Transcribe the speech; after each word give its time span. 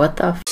What 0.00 0.16
the 0.16 0.28
f- 0.28 0.42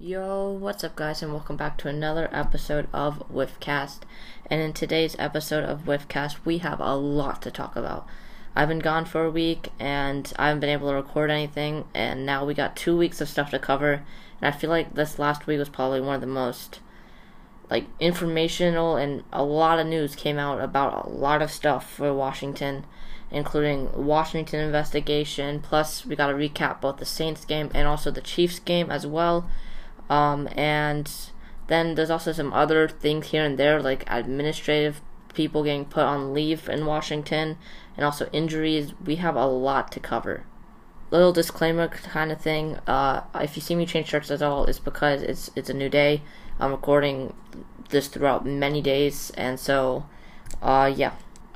Yo, 0.00 0.50
what's 0.50 0.82
up, 0.82 0.96
guys, 0.96 1.22
and 1.22 1.32
welcome 1.32 1.56
back 1.56 1.78
to 1.78 1.86
another 1.86 2.28
episode 2.32 2.88
of 2.92 3.22
Whiffcast. 3.32 4.00
And 4.46 4.60
in 4.60 4.72
today's 4.72 5.14
episode 5.20 5.62
of 5.62 5.82
Whiffcast, 5.82 6.44
we 6.44 6.58
have 6.58 6.80
a 6.80 6.96
lot 6.96 7.42
to 7.42 7.52
talk 7.52 7.76
about. 7.76 8.08
I've 8.56 8.66
been 8.66 8.80
gone 8.80 9.04
for 9.04 9.24
a 9.24 9.30
week 9.30 9.68
and 9.78 10.32
I 10.36 10.48
haven't 10.48 10.58
been 10.58 10.70
able 10.70 10.88
to 10.88 10.96
record 10.96 11.30
anything, 11.30 11.84
and 11.94 12.26
now 12.26 12.44
we 12.44 12.54
got 12.54 12.74
two 12.74 12.96
weeks 12.96 13.20
of 13.20 13.28
stuff 13.28 13.52
to 13.52 13.60
cover. 13.60 14.02
And 14.40 14.54
I 14.54 14.56
feel 14.56 14.70
like 14.70 14.94
this 14.94 15.18
last 15.18 15.46
week 15.46 15.58
was 15.58 15.68
probably 15.68 16.00
one 16.00 16.14
of 16.14 16.20
the 16.20 16.26
most 16.26 16.80
like 17.70 17.86
informational 18.00 18.96
and 18.96 19.22
a 19.32 19.44
lot 19.44 19.78
of 19.78 19.86
news 19.86 20.16
came 20.16 20.38
out 20.38 20.60
about 20.60 21.06
a 21.06 21.08
lot 21.08 21.40
of 21.40 21.50
stuff 21.50 21.88
for 21.88 22.12
Washington, 22.12 22.84
including 23.30 24.06
Washington 24.06 24.60
investigation. 24.60 25.60
Plus, 25.60 26.04
we 26.04 26.16
got 26.16 26.26
to 26.26 26.34
recap 26.34 26.80
both 26.80 26.96
the 26.96 27.04
Saints 27.04 27.44
game 27.44 27.70
and 27.72 27.86
also 27.86 28.10
the 28.10 28.20
Chiefs 28.20 28.58
game 28.58 28.90
as 28.90 29.06
well. 29.06 29.48
Um, 30.08 30.48
and 30.56 31.08
then 31.68 31.94
there's 31.94 32.10
also 32.10 32.32
some 32.32 32.52
other 32.52 32.88
things 32.88 33.28
here 33.28 33.44
and 33.44 33.56
there, 33.56 33.80
like 33.80 34.02
administrative 34.08 35.00
people 35.32 35.62
getting 35.62 35.84
put 35.84 36.02
on 36.02 36.34
leave 36.34 36.68
in 36.68 36.84
Washington, 36.84 37.56
and 37.96 38.04
also 38.04 38.28
injuries. 38.32 38.92
We 39.04 39.16
have 39.16 39.36
a 39.36 39.46
lot 39.46 39.92
to 39.92 40.00
cover. 40.00 40.44
Little 41.10 41.32
disclaimer 41.32 41.88
kind 41.88 42.30
of 42.30 42.40
thing. 42.40 42.78
Uh, 42.86 43.22
if 43.34 43.56
you 43.56 43.62
see 43.62 43.74
me 43.74 43.86
change 43.86 44.08
shirts 44.08 44.30
at 44.30 44.42
all, 44.42 44.66
it's 44.66 44.78
because 44.78 45.22
it's 45.22 45.50
it's 45.56 45.70
a 45.70 45.74
new 45.74 45.88
day. 45.88 46.22
I'm 46.58 46.70
recording 46.70 47.34
this 47.88 48.08
throughout 48.08 48.46
many 48.46 48.80
days, 48.80 49.32
and 49.36 49.58
so, 49.58 50.06
uh, 50.62 50.92
yeah. 50.94 51.12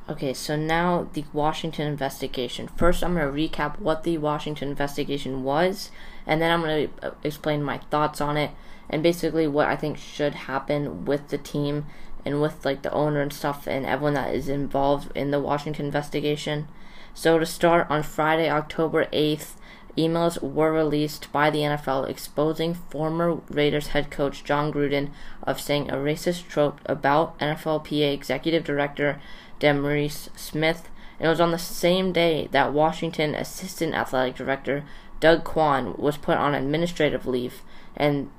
Okay, 0.08 0.34
so 0.34 0.56
now 0.56 1.08
the 1.14 1.24
Washington 1.32 1.86
investigation. 1.86 2.68
First, 2.68 3.02
I'm 3.02 3.14
going 3.14 3.26
to 3.26 3.32
recap 3.32 3.78
what 3.78 4.02
the 4.02 4.18
Washington 4.18 4.68
investigation 4.68 5.44
was, 5.44 5.90
and 6.26 6.42
then 6.42 6.50
I'm 6.50 6.60
going 6.60 6.88
to 6.88 7.06
uh, 7.06 7.14
explain 7.22 7.62
my 7.62 7.78
thoughts 7.78 8.20
on 8.20 8.36
it 8.36 8.50
and 8.88 9.02
basically 9.02 9.46
what 9.46 9.68
I 9.68 9.76
think 9.76 9.98
should 9.98 10.34
happen 10.34 11.04
with 11.04 11.28
the 11.28 11.38
team 11.38 11.86
and 12.24 12.40
with 12.40 12.64
like 12.64 12.82
the 12.82 12.92
owner 12.92 13.20
and 13.20 13.32
stuff 13.32 13.66
and 13.66 13.84
everyone 13.84 14.14
that 14.14 14.34
is 14.34 14.48
involved 14.48 15.10
in 15.14 15.30
the 15.30 15.40
Washington 15.40 15.86
investigation. 15.86 16.68
So 17.14 17.38
to 17.38 17.46
start 17.46 17.86
on 17.88 18.02
Friday, 18.02 18.50
October 18.50 19.06
8th, 19.06 19.52
emails 19.96 20.42
were 20.42 20.72
released 20.72 21.30
by 21.32 21.48
the 21.48 21.60
NFL 21.60 22.08
exposing 22.08 22.74
former 22.74 23.36
Raiders 23.48 23.88
head 23.88 24.10
coach 24.10 24.42
Jon 24.42 24.72
Gruden 24.72 25.10
of 25.42 25.60
saying 25.60 25.90
a 25.90 25.94
racist 25.94 26.48
trope 26.48 26.80
about 26.86 27.38
NFLPA 27.38 28.12
executive 28.12 28.64
director 28.64 29.20
DeMaurice 29.60 30.28
Smith. 30.36 30.88
And 31.20 31.26
it 31.26 31.30
was 31.30 31.40
on 31.40 31.52
the 31.52 31.58
same 31.58 32.12
day 32.12 32.48
that 32.50 32.72
Washington 32.72 33.36
assistant 33.36 33.94
athletic 33.94 34.34
director 34.34 34.84
Doug 35.20 35.42
Quon 35.42 35.94
was 35.96 36.18
put 36.18 36.36
on 36.36 36.54
administrative 36.54 37.26
leave, 37.26 37.62
and 37.96 38.30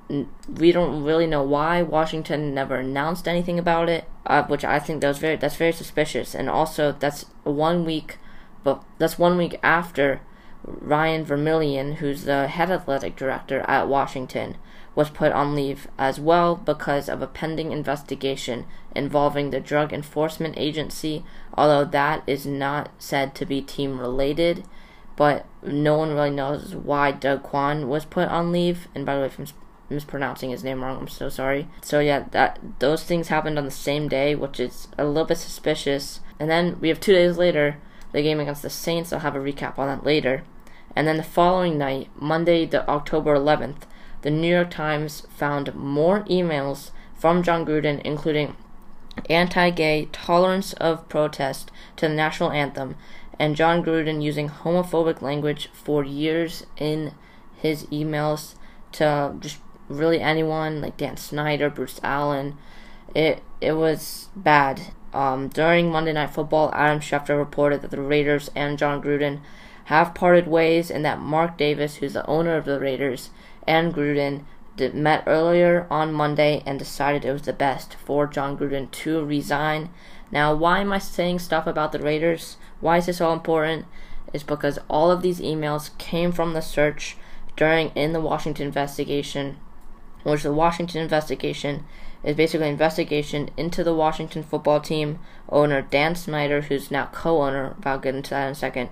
we 0.46 0.70
don't 0.70 1.02
really 1.02 1.26
know 1.26 1.42
why 1.42 1.82
Washington 1.82 2.54
never 2.54 2.76
announced 2.76 3.26
anything 3.26 3.58
about 3.58 3.88
it, 3.88 4.04
uh, 4.26 4.44
which 4.44 4.64
I 4.64 4.78
think 4.78 5.00
that 5.00 5.08
was 5.08 5.18
very 5.18 5.34
that's 5.34 5.56
very 5.56 5.72
suspicious. 5.72 6.32
And 6.32 6.48
also, 6.48 6.92
that's 6.92 7.24
one 7.42 7.84
week, 7.84 8.18
but 8.66 8.82
that's 8.98 9.16
one 9.16 9.38
week 9.38 9.60
after 9.62 10.20
Ryan 10.64 11.24
Vermillion, 11.24 11.92
who's 11.96 12.24
the 12.24 12.48
head 12.48 12.68
athletic 12.68 13.14
director 13.14 13.60
at 13.68 13.86
Washington, 13.86 14.56
was 14.96 15.08
put 15.08 15.30
on 15.30 15.54
leave 15.54 15.86
as 15.96 16.18
well 16.18 16.56
because 16.56 17.08
of 17.08 17.22
a 17.22 17.28
pending 17.28 17.70
investigation 17.70 18.66
involving 18.96 19.50
the 19.50 19.60
Drug 19.60 19.92
Enforcement 19.92 20.56
Agency, 20.58 21.24
although 21.54 21.84
that 21.84 22.24
is 22.26 22.44
not 22.44 22.90
said 22.98 23.36
to 23.36 23.46
be 23.46 23.62
team 23.62 24.00
related 24.00 24.64
but 25.16 25.46
no 25.62 25.96
one 25.96 26.12
really 26.12 26.30
knows 26.30 26.74
why 26.74 27.10
Doug 27.10 27.42
Quon 27.42 27.88
was 27.88 28.04
put 28.04 28.28
on 28.28 28.52
leave. 28.52 28.86
And 28.94 29.06
by 29.06 29.14
the 29.14 29.20
way, 29.22 29.26
if 29.26 29.38
I'm 29.38 29.46
mispronouncing 29.88 30.50
his 30.50 30.62
name 30.62 30.84
wrong, 30.84 30.98
I'm 30.98 31.08
so 31.08 31.28
sorry. 31.30 31.68
So 31.80 32.00
yeah, 32.00 32.26
that 32.32 32.60
those 32.78 33.02
things 33.02 33.28
happened 33.28 33.58
on 33.58 33.64
the 33.64 33.70
same 33.70 34.08
day, 34.08 34.34
which 34.34 34.60
is 34.60 34.88
a 34.98 35.06
little 35.06 35.24
bit 35.24 35.38
suspicious. 35.38 36.20
And 36.38 36.50
then 36.50 36.78
we 36.80 36.88
have 36.88 37.00
two 37.00 37.12
days 37.12 37.38
later 37.38 37.78
the 38.12 38.22
game 38.22 38.40
against 38.40 38.62
the 38.62 38.70
Saints. 38.70 39.12
I'll 39.12 39.20
have 39.20 39.36
a 39.36 39.40
recap 39.40 39.78
on 39.78 39.88
that 39.88 40.04
later. 40.04 40.44
And 40.94 41.06
then 41.06 41.16
the 41.16 41.22
following 41.22 41.76
night, 41.76 42.08
Monday, 42.16 42.64
the 42.66 42.88
October 42.88 43.36
11th, 43.36 43.82
the 44.22 44.30
New 44.30 44.54
York 44.54 44.70
Times 44.70 45.26
found 45.36 45.74
more 45.74 46.24
emails 46.24 46.90
from 47.14 47.42
Jon 47.42 47.66
Gruden, 47.66 48.00
including 48.02 48.56
anti-gay 49.30 50.08
tolerance 50.12 50.72
of 50.74 51.08
protest 51.08 51.70
to 51.96 52.08
the 52.08 52.14
national 52.14 52.50
anthem 52.52 52.96
and 53.38 53.56
Jon 53.56 53.82
Gruden 53.82 54.22
using 54.22 54.48
homophobic 54.48 55.20
language 55.20 55.68
for 55.72 56.04
years 56.04 56.64
in 56.76 57.12
his 57.54 57.84
emails 57.86 58.54
to 58.92 59.34
just 59.40 59.58
really 59.88 60.20
anyone 60.20 60.80
like 60.80 60.96
Dan 60.96 61.16
Snyder, 61.16 61.70
Bruce 61.70 62.00
Allen. 62.02 62.56
It 63.14 63.42
it 63.60 63.72
was 63.72 64.28
bad. 64.34 64.80
Um, 65.16 65.48
during 65.48 65.90
Monday 65.90 66.12
Night 66.12 66.28
Football, 66.28 66.70
Adam 66.74 67.00
Schefter 67.00 67.38
reported 67.38 67.80
that 67.80 67.90
the 67.90 68.02
Raiders 68.02 68.50
and 68.54 68.76
Jon 68.76 69.00
Gruden 69.00 69.40
have 69.84 70.14
parted 70.14 70.46
ways, 70.46 70.90
and 70.90 71.02
that 71.06 71.20
Mark 71.20 71.56
Davis, 71.56 71.96
who's 71.96 72.12
the 72.12 72.26
owner 72.26 72.54
of 72.54 72.66
the 72.66 72.78
Raiders, 72.78 73.30
and 73.66 73.94
Gruden 73.94 74.44
did, 74.76 74.94
met 74.94 75.24
earlier 75.26 75.86
on 75.90 76.12
Monday 76.12 76.62
and 76.66 76.78
decided 76.78 77.24
it 77.24 77.32
was 77.32 77.42
the 77.42 77.54
best 77.54 77.94
for 77.94 78.26
Jon 78.26 78.58
Gruden 78.58 78.90
to 78.90 79.24
resign. 79.24 79.88
Now, 80.30 80.54
why 80.54 80.80
am 80.80 80.92
I 80.92 80.98
saying 80.98 81.38
stuff 81.38 81.66
about 81.66 81.92
the 81.92 81.98
Raiders? 81.98 82.58
Why 82.80 82.98
is 82.98 83.06
this 83.06 83.16
so 83.16 83.32
important? 83.32 83.86
It's 84.34 84.44
because 84.44 84.78
all 84.86 85.10
of 85.10 85.22
these 85.22 85.40
emails 85.40 85.96
came 85.96 86.30
from 86.30 86.52
the 86.52 86.60
search 86.60 87.16
during 87.56 87.88
in 87.94 88.12
the 88.12 88.20
Washington 88.20 88.66
investigation, 88.66 89.56
which 90.24 90.42
the 90.42 90.52
Washington 90.52 91.00
investigation 91.00 91.86
is 92.26 92.36
basically 92.36 92.66
an 92.66 92.72
investigation 92.72 93.48
into 93.56 93.84
the 93.84 93.94
Washington 93.94 94.42
football 94.42 94.80
team 94.80 95.20
owner 95.48 95.80
Dan 95.80 96.16
Snyder, 96.16 96.62
who's 96.62 96.90
now 96.90 97.06
co-owner. 97.06 97.76
I'll 97.84 98.00
get 98.00 98.16
into 98.16 98.30
that 98.30 98.46
in 98.46 98.52
a 98.52 98.54
second. 98.56 98.90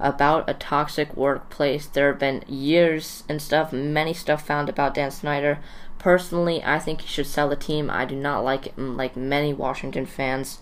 About 0.00 0.50
a 0.50 0.54
toxic 0.54 1.16
workplace. 1.16 1.86
There 1.86 2.08
have 2.08 2.18
been 2.18 2.42
years 2.48 3.22
and 3.28 3.40
stuff, 3.40 3.72
many 3.72 4.12
stuff 4.12 4.44
found 4.44 4.68
about 4.68 4.94
Dan 4.94 5.12
Snyder. 5.12 5.60
Personally, 6.00 6.60
I 6.64 6.80
think 6.80 7.02
he 7.02 7.06
should 7.06 7.28
sell 7.28 7.48
the 7.48 7.54
team. 7.54 7.88
I 7.88 8.04
do 8.04 8.16
not 8.16 8.42
like 8.42 8.66
it, 8.66 8.76
like 8.76 9.16
many 9.16 9.54
Washington 9.54 10.04
fans, 10.04 10.58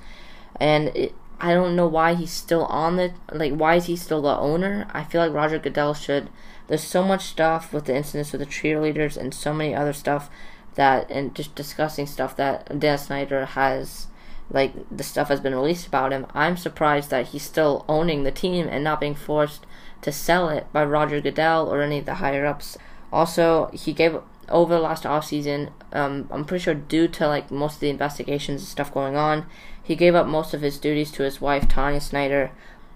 and 0.56 0.88
it, 0.88 1.14
I 1.40 1.54
don't 1.54 1.74
know 1.74 1.86
why 1.86 2.12
he's 2.12 2.32
still 2.32 2.66
on 2.66 2.96
the 2.96 3.14
like 3.32 3.54
why 3.54 3.76
is 3.76 3.86
he 3.86 3.96
still 3.96 4.20
the 4.20 4.36
owner? 4.36 4.86
I 4.92 5.04
feel 5.04 5.22
like 5.22 5.32
Roger 5.32 5.58
Goodell 5.58 5.94
should. 5.94 6.28
There's 6.66 6.84
so 6.84 7.02
much 7.02 7.24
stuff 7.24 7.72
with 7.72 7.86
the 7.86 7.96
incidents 7.96 8.32
with 8.32 8.40
the 8.40 8.46
cheerleaders 8.46 9.16
and 9.16 9.32
so 9.32 9.54
many 9.54 9.74
other 9.74 9.94
stuff 9.94 10.28
that 10.74 11.10
and 11.10 11.34
just 11.34 11.54
discussing 11.54 12.06
stuff 12.06 12.36
that 12.36 12.78
Dan 12.78 12.98
Snyder 12.98 13.44
has 13.44 14.06
like 14.50 14.72
the 14.90 15.04
stuff 15.04 15.28
has 15.28 15.40
been 15.40 15.54
released 15.54 15.86
about 15.86 16.12
him. 16.12 16.26
I'm 16.34 16.56
surprised 16.56 17.10
that 17.10 17.28
he's 17.28 17.42
still 17.42 17.84
owning 17.88 18.24
the 18.24 18.32
team 18.32 18.66
and 18.68 18.82
not 18.82 19.00
being 19.00 19.14
forced 19.14 19.64
to 20.02 20.12
sell 20.12 20.48
it 20.48 20.66
by 20.72 20.84
Roger 20.84 21.20
Goodell 21.20 21.72
or 21.72 21.82
any 21.82 21.98
of 21.98 22.06
the 22.06 22.14
higher 22.14 22.46
ups. 22.46 22.76
Also, 23.12 23.70
he 23.72 23.92
gave 23.92 24.18
over 24.48 24.74
the 24.74 24.80
last 24.80 25.04
offseason, 25.04 25.70
um, 25.92 26.28
I'm 26.30 26.44
pretty 26.44 26.64
sure 26.64 26.74
due 26.74 27.06
to 27.08 27.28
like 27.28 27.50
most 27.50 27.74
of 27.74 27.80
the 27.80 27.90
investigations 27.90 28.62
and 28.62 28.68
stuff 28.68 28.92
going 28.92 29.16
on, 29.16 29.46
he 29.82 29.94
gave 29.94 30.14
up 30.14 30.26
most 30.26 30.52
of 30.54 30.62
his 30.62 30.78
duties 30.78 31.10
to 31.12 31.22
his 31.22 31.40
wife, 31.40 31.68
Tanya 31.68 32.00
Snyder. 32.00 32.50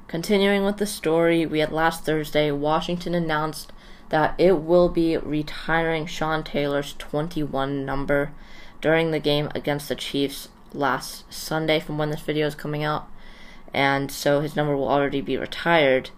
Continuing 0.08 0.64
with 0.64 0.78
the 0.78 0.86
story, 0.86 1.46
we 1.46 1.60
had 1.60 1.72
last 1.72 2.04
Thursday, 2.04 2.50
Washington 2.50 3.14
announced 3.14 3.72
that 4.10 4.34
it 4.38 4.62
will 4.62 4.88
be 4.88 5.16
retiring 5.16 6.06
Sean 6.06 6.44
Taylor's 6.44 6.94
21 6.98 7.84
number 7.84 8.32
during 8.80 9.10
the 9.10 9.18
game 9.18 9.50
against 9.54 9.88
the 9.88 9.94
Chiefs 9.94 10.48
last 10.72 11.32
Sunday 11.32 11.80
from 11.80 11.98
when 11.98 12.10
this 12.10 12.20
video 12.20 12.46
is 12.46 12.54
coming 12.54 12.84
out. 12.84 13.08
And 13.72 14.10
so 14.10 14.40
his 14.40 14.56
number 14.56 14.76
will 14.76 14.88
already 14.88 15.20
be 15.20 15.36
retired. 15.36 16.10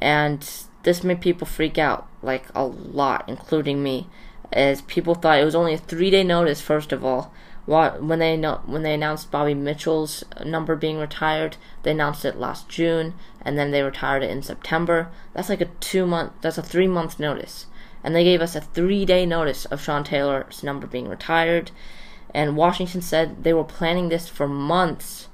And 0.00 0.48
this 0.82 1.02
made 1.02 1.20
people 1.20 1.46
freak 1.46 1.78
out, 1.78 2.08
like 2.22 2.46
a 2.54 2.64
lot, 2.64 3.24
including 3.28 3.82
me, 3.82 4.06
as 4.52 4.82
people 4.82 5.14
thought 5.14 5.38
it 5.38 5.44
was 5.44 5.54
only 5.54 5.74
a 5.74 5.78
three 5.78 6.10
day 6.10 6.24
notice, 6.24 6.60
first 6.60 6.92
of 6.92 7.04
all, 7.04 7.32
when 7.70 8.18
they 8.18 8.36
when 8.36 8.82
they 8.82 8.94
announced 8.94 9.30
Bobby 9.30 9.54
Mitchell's 9.54 10.24
number 10.44 10.74
being 10.74 10.98
retired, 10.98 11.56
they 11.84 11.92
announced 11.92 12.24
it 12.24 12.36
last 12.36 12.68
June, 12.68 13.14
and 13.42 13.56
then 13.56 13.70
they 13.70 13.82
retired 13.82 14.24
it 14.24 14.30
in 14.30 14.42
September. 14.42 15.08
That's 15.34 15.48
like 15.48 15.60
a 15.60 15.70
two 15.78 16.04
month, 16.04 16.32
that's 16.40 16.58
a 16.58 16.64
three 16.64 16.88
month 16.88 17.20
notice, 17.20 17.66
and 18.02 18.12
they 18.12 18.24
gave 18.24 18.40
us 18.40 18.56
a 18.56 18.60
three 18.60 19.04
day 19.04 19.24
notice 19.24 19.66
of 19.66 19.80
Sean 19.80 20.02
Taylor's 20.02 20.64
number 20.64 20.88
being 20.88 21.06
retired, 21.06 21.70
and 22.34 22.56
Washington 22.56 23.02
said 23.02 23.44
they 23.44 23.52
were 23.52 23.62
planning 23.62 24.08
this 24.08 24.28
for 24.28 24.48
months. 24.48 25.28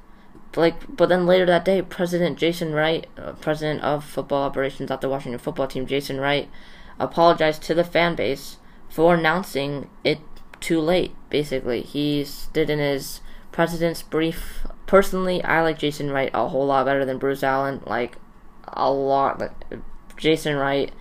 Like, 0.55 0.95
but 0.95 1.09
then 1.09 1.25
later 1.25 1.47
that 1.47 1.65
day, 1.65 1.81
President 1.81 2.39
Jason 2.39 2.75
Wright, 2.75 3.07
uh, 3.17 3.33
president 3.33 3.83
of 3.83 4.05
football 4.05 4.43
operations 4.43 4.91
at 4.91 5.01
the 5.01 5.09
Washington 5.09 5.39
football 5.39 5.69
team, 5.69 5.87
Jason 5.87 6.21
Wright, 6.21 6.51
apologized 6.99 7.63
to 7.63 7.75
the 7.75 7.85
fan 7.85 8.15
base 8.15 8.59
for 8.91 9.15
announcing 9.15 9.89
it 10.05 10.19
too 10.61 10.81
late. 10.81 11.15
Basically, 11.31 11.83
he 11.83 12.27
did 12.53 12.71
in 12.71 12.79
his 12.79 13.21
president's 13.53 14.03
brief. 14.03 14.67
Personally, 14.87 15.43
I 15.43 15.63
like 15.63 15.79
Jason 15.79 16.11
Wright 16.11 16.31
a 16.33 16.49
whole 16.49 16.67
lot 16.67 16.87
better 16.87 17.05
than 17.05 17.19
Bruce 17.19 17.43
Allen. 17.43 17.83
Like 17.87 18.19
a 18.69 18.91
lot. 18.91 19.41
Jason 20.17 20.57
Wright, 20.57 20.93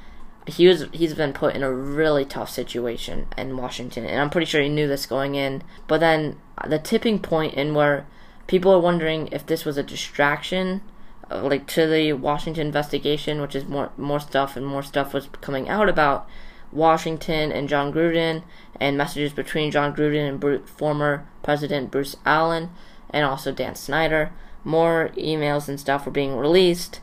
he 0.47 0.67
was 0.67 0.85
he's 0.91 1.13
been 1.13 1.33
put 1.33 1.55
in 1.55 1.63
a 1.63 1.73
really 1.73 2.25
tough 2.25 2.49
situation 2.49 3.27
in 3.37 3.57
Washington, 3.57 4.05
and 4.05 4.21
I'm 4.21 4.29
pretty 4.29 4.45
sure 4.45 4.61
he 4.61 4.69
knew 4.69 4.87
this 4.87 5.05
going 5.05 5.35
in. 5.35 5.63
But 5.87 5.99
then 5.99 6.37
the 6.67 6.79
tipping 6.79 7.19
point 7.19 7.53
in 7.53 7.73
where 7.73 8.07
people 8.47 8.73
are 8.73 8.79
wondering 8.79 9.27
if 9.31 9.45
this 9.45 9.65
was 9.65 9.77
a 9.77 9.83
distraction 9.83 10.81
uh, 11.29 11.41
like 11.41 11.65
to 11.67 11.87
the 11.87 12.13
Washington 12.13 12.67
investigation, 12.67 13.41
which 13.41 13.55
is 13.55 13.65
more 13.65 13.91
more 13.97 14.19
stuff 14.19 14.55
and 14.55 14.65
more 14.65 14.83
stuff 14.83 15.13
was 15.13 15.27
coming 15.41 15.67
out 15.67 15.89
about 15.89 16.27
Washington 16.71 17.51
and 17.51 17.69
Jon 17.69 17.91
Gruden 17.91 18.43
and 18.79 18.97
messages 18.97 19.33
between 19.33 19.71
Jon 19.71 19.95
Gruden 19.95 20.27
and 20.27 20.39
Bru- 20.39 20.65
former 20.65 21.25
President 21.43 21.91
Bruce 21.91 22.15
Allen 22.25 22.69
and 23.09 23.25
also 23.25 23.51
Dan 23.51 23.75
Snyder. 23.75 24.31
More 24.63 25.11
emails 25.15 25.69
and 25.69 25.79
stuff 25.79 26.05
were 26.05 26.11
being 26.11 26.35
released, 26.35 26.99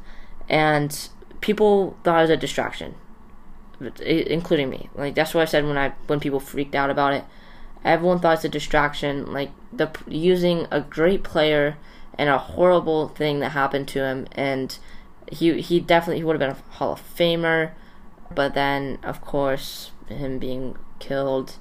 and 0.49 1.09
people 1.41 1.97
thought 2.03 2.19
it 2.19 2.23
was 2.23 2.31
a 2.31 2.37
distraction, 2.37 2.97
including 4.01 4.69
me. 4.69 4.91
Like 4.95 5.15
that's 5.15 5.33
what 5.33 5.43
I 5.43 5.45
said 5.45 5.65
when 5.65 5.79
I 5.79 5.91
when 6.09 6.19
people 6.19 6.41
freaked 6.41 6.75
out 6.75 6.91
about 6.91 7.15
it. 7.15 7.25
Everyone 7.85 8.19
thought 8.19 8.35
it's 8.35 8.45
a 8.45 8.49
distraction. 8.49 9.33
Like 9.33 9.51
the 9.73 9.91
using 10.09 10.67
a 10.71 10.81
great 10.81 11.23
player 11.23 11.77
and 12.19 12.29
a 12.29 12.39
horrible 12.39 13.09
thing 13.09 13.39
that 13.41 13.51
happened 13.51 13.89
to 13.89 14.05
him, 14.05 14.27
and 14.33 14.77
he 15.31 15.61
he 15.61 15.79
definitely 15.79 16.19
he 16.19 16.25
would 16.25 16.39
have 16.39 16.41
been 16.41 16.51
a 16.51 16.75
Hall 16.77 16.93
of 16.95 17.17
Famer, 17.17 17.71
but 18.35 18.55
then 18.55 18.99
of 19.05 19.21
course 19.21 19.93
him 20.09 20.39
being 20.39 20.77
killed, 21.03 21.57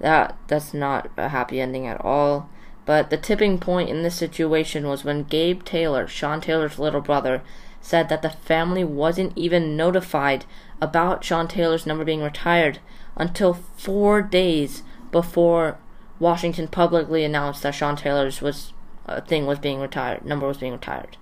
that 0.00 0.36
that's 0.46 0.72
not 0.72 1.10
a 1.16 1.28
happy 1.28 1.60
ending 1.60 1.86
at 1.86 2.00
all. 2.02 2.48
But 2.86 3.10
the 3.10 3.16
tipping 3.16 3.58
point 3.58 3.90
in 3.90 4.02
this 4.02 4.14
situation 4.14 4.86
was 4.86 5.04
when 5.04 5.24
Gabe 5.24 5.64
Taylor, 5.64 6.06
Sean 6.06 6.40
Taylor's 6.40 6.78
little 6.78 7.00
brother, 7.00 7.42
said 7.80 8.08
that 8.08 8.22
the 8.22 8.30
family 8.30 8.84
wasn't 8.84 9.36
even 9.36 9.76
notified 9.76 10.44
about 10.80 11.24
Sean 11.24 11.48
Taylor's 11.48 11.86
number 11.86 12.04
being 12.04 12.22
retired 12.22 12.78
until 13.16 13.54
four 13.54 14.22
days 14.22 14.82
before 15.10 15.78
Washington 16.18 16.68
publicly 16.68 17.24
announced 17.24 17.62
that 17.62 17.74
Sean 17.74 17.96
Taylor's 17.96 18.40
was 18.40 18.72
uh, 19.06 19.20
thing 19.20 19.46
was 19.46 19.58
being 19.58 19.80
retired, 19.80 20.24
number 20.24 20.46
was 20.46 20.58
being 20.58 20.72
retired. 20.72 21.16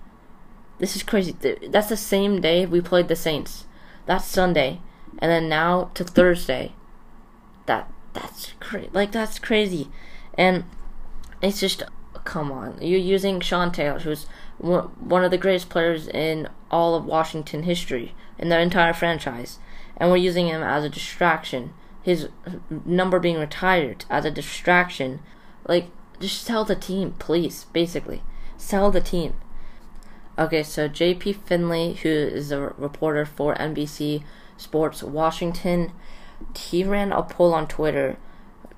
This 0.79 0.95
is 0.95 1.03
crazy. 1.03 1.35
That's 1.67 1.89
the 1.89 1.97
same 1.97 2.41
day 2.41 2.65
we 2.65 2.81
played 2.81 3.07
the 3.07 3.15
Saints. 3.15 3.65
That's 4.05 4.25
Sunday, 4.25 4.81
and 5.19 5.31
then 5.31 5.49
now 5.49 5.91
to 5.93 6.03
Thursday. 6.03 6.73
That 7.65 7.91
that's 8.13 8.53
crazy. 8.59 8.89
Like 8.93 9.11
that's 9.11 9.39
crazy, 9.39 9.89
and 10.37 10.65
it's 11.41 11.59
just 11.59 11.83
come 12.23 12.51
on. 12.51 12.77
You're 12.81 12.99
using 12.99 13.39
Sean 13.39 13.71
Taylor, 13.71 13.99
who's 13.99 14.25
one 14.57 15.23
of 15.23 15.31
the 15.31 15.37
greatest 15.37 15.69
players 15.69 16.07
in 16.07 16.47
all 16.71 16.95
of 16.95 17.05
Washington 17.05 17.63
history 17.63 18.13
in 18.37 18.49
their 18.49 18.59
entire 18.59 18.93
franchise, 18.93 19.59
and 19.97 20.09
we're 20.09 20.17
using 20.17 20.47
him 20.47 20.61
as 20.61 20.83
a 20.83 20.89
distraction. 20.89 21.73
His 22.01 22.27
number 22.85 23.19
being 23.19 23.37
retired 23.37 24.05
as 24.09 24.25
a 24.25 24.31
distraction, 24.31 25.21
like 25.67 25.87
just 26.19 26.43
sell 26.43 26.65
the 26.65 26.75
team, 26.75 27.13
please. 27.19 27.65
Basically, 27.73 28.21
sell 28.57 28.91
the 28.91 29.01
team. 29.01 29.35
Okay, 30.37 30.63
so 30.63 30.89
JP 30.89 31.43
Finley, 31.45 31.93
who 31.93 32.09
is 32.09 32.51
a 32.51 32.59
reporter 32.77 33.25
for 33.25 33.55
NBC 33.55 34.23
Sports 34.57 35.03
Washington, 35.03 35.91
he 36.55 36.83
ran 36.83 37.11
a 37.11 37.23
poll 37.23 37.53
on 37.53 37.67
Twitter. 37.67 38.17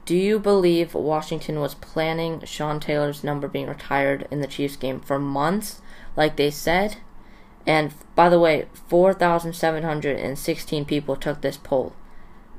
Do 0.06 0.16
you 0.16 0.40
believe 0.40 0.94
Washington 0.94 1.60
was 1.60 1.74
planning 1.76 2.42
Sean 2.46 2.80
Taylor's 2.80 3.24
number 3.24 3.48
being 3.48 3.68
retired 3.68 4.28
in 4.30 4.42
the 4.42 4.48
Chiefs 4.48 4.76
game 4.76 5.00
for 5.00 5.18
months, 5.18 5.82
like 6.16 6.36
they 6.36 6.52
said? 6.52 6.98
And 7.66 7.94
by 8.14 8.30
the 8.30 8.40
way, 8.40 8.68
4,716 8.88 10.86
people 10.86 11.16
took 11.16 11.42
this 11.42 11.58
poll. 11.58 11.94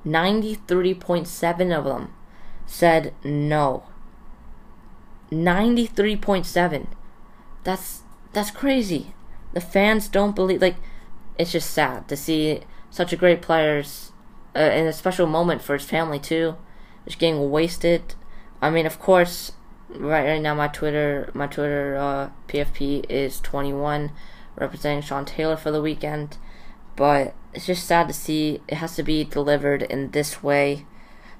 93.7 0.04 1.76
of 1.76 1.84
them 1.84 2.12
said 2.66 3.14
no. 3.22 3.84
93.7. 5.30 6.86
That's 7.64 8.02
that's 8.32 8.50
crazy. 8.50 9.14
The 9.54 9.60
fans 9.60 10.08
don't 10.08 10.36
believe 10.36 10.60
like 10.60 10.76
it's 11.38 11.52
just 11.52 11.70
sad 11.70 12.08
to 12.08 12.16
see 12.16 12.60
such 12.90 13.12
a 13.12 13.16
great 13.16 13.42
players 13.42 14.12
uh, 14.56 14.70
in 14.72 14.86
a 14.86 14.92
special 14.92 15.26
moment 15.26 15.62
for 15.62 15.74
his 15.74 15.84
family 15.84 16.18
too. 16.18 16.56
Just 17.04 17.18
getting 17.18 17.50
wasted. 17.50 18.14
I 18.60 18.70
mean, 18.70 18.86
of 18.86 18.98
course, 18.98 19.52
right 19.90 20.26
right 20.26 20.42
now 20.42 20.54
my 20.54 20.68
Twitter 20.68 21.30
my 21.34 21.46
Twitter 21.46 21.96
uh, 21.96 22.30
PFP 22.48 23.06
is 23.08 23.40
21 23.40 24.12
representing 24.56 25.02
Sean 25.02 25.24
Taylor 25.24 25.56
for 25.56 25.70
the 25.70 25.82
weekend. 25.82 26.38
But 26.96 27.34
it's 27.52 27.66
just 27.66 27.86
sad 27.86 28.08
to 28.08 28.14
see 28.14 28.62
it 28.68 28.76
has 28.76 28.96
to 28.96 29.02
be 29.02 29.24
delivered 29.24 29.82
in 29.82 30.10
this 30.12 30.42
way. 30.42 30.86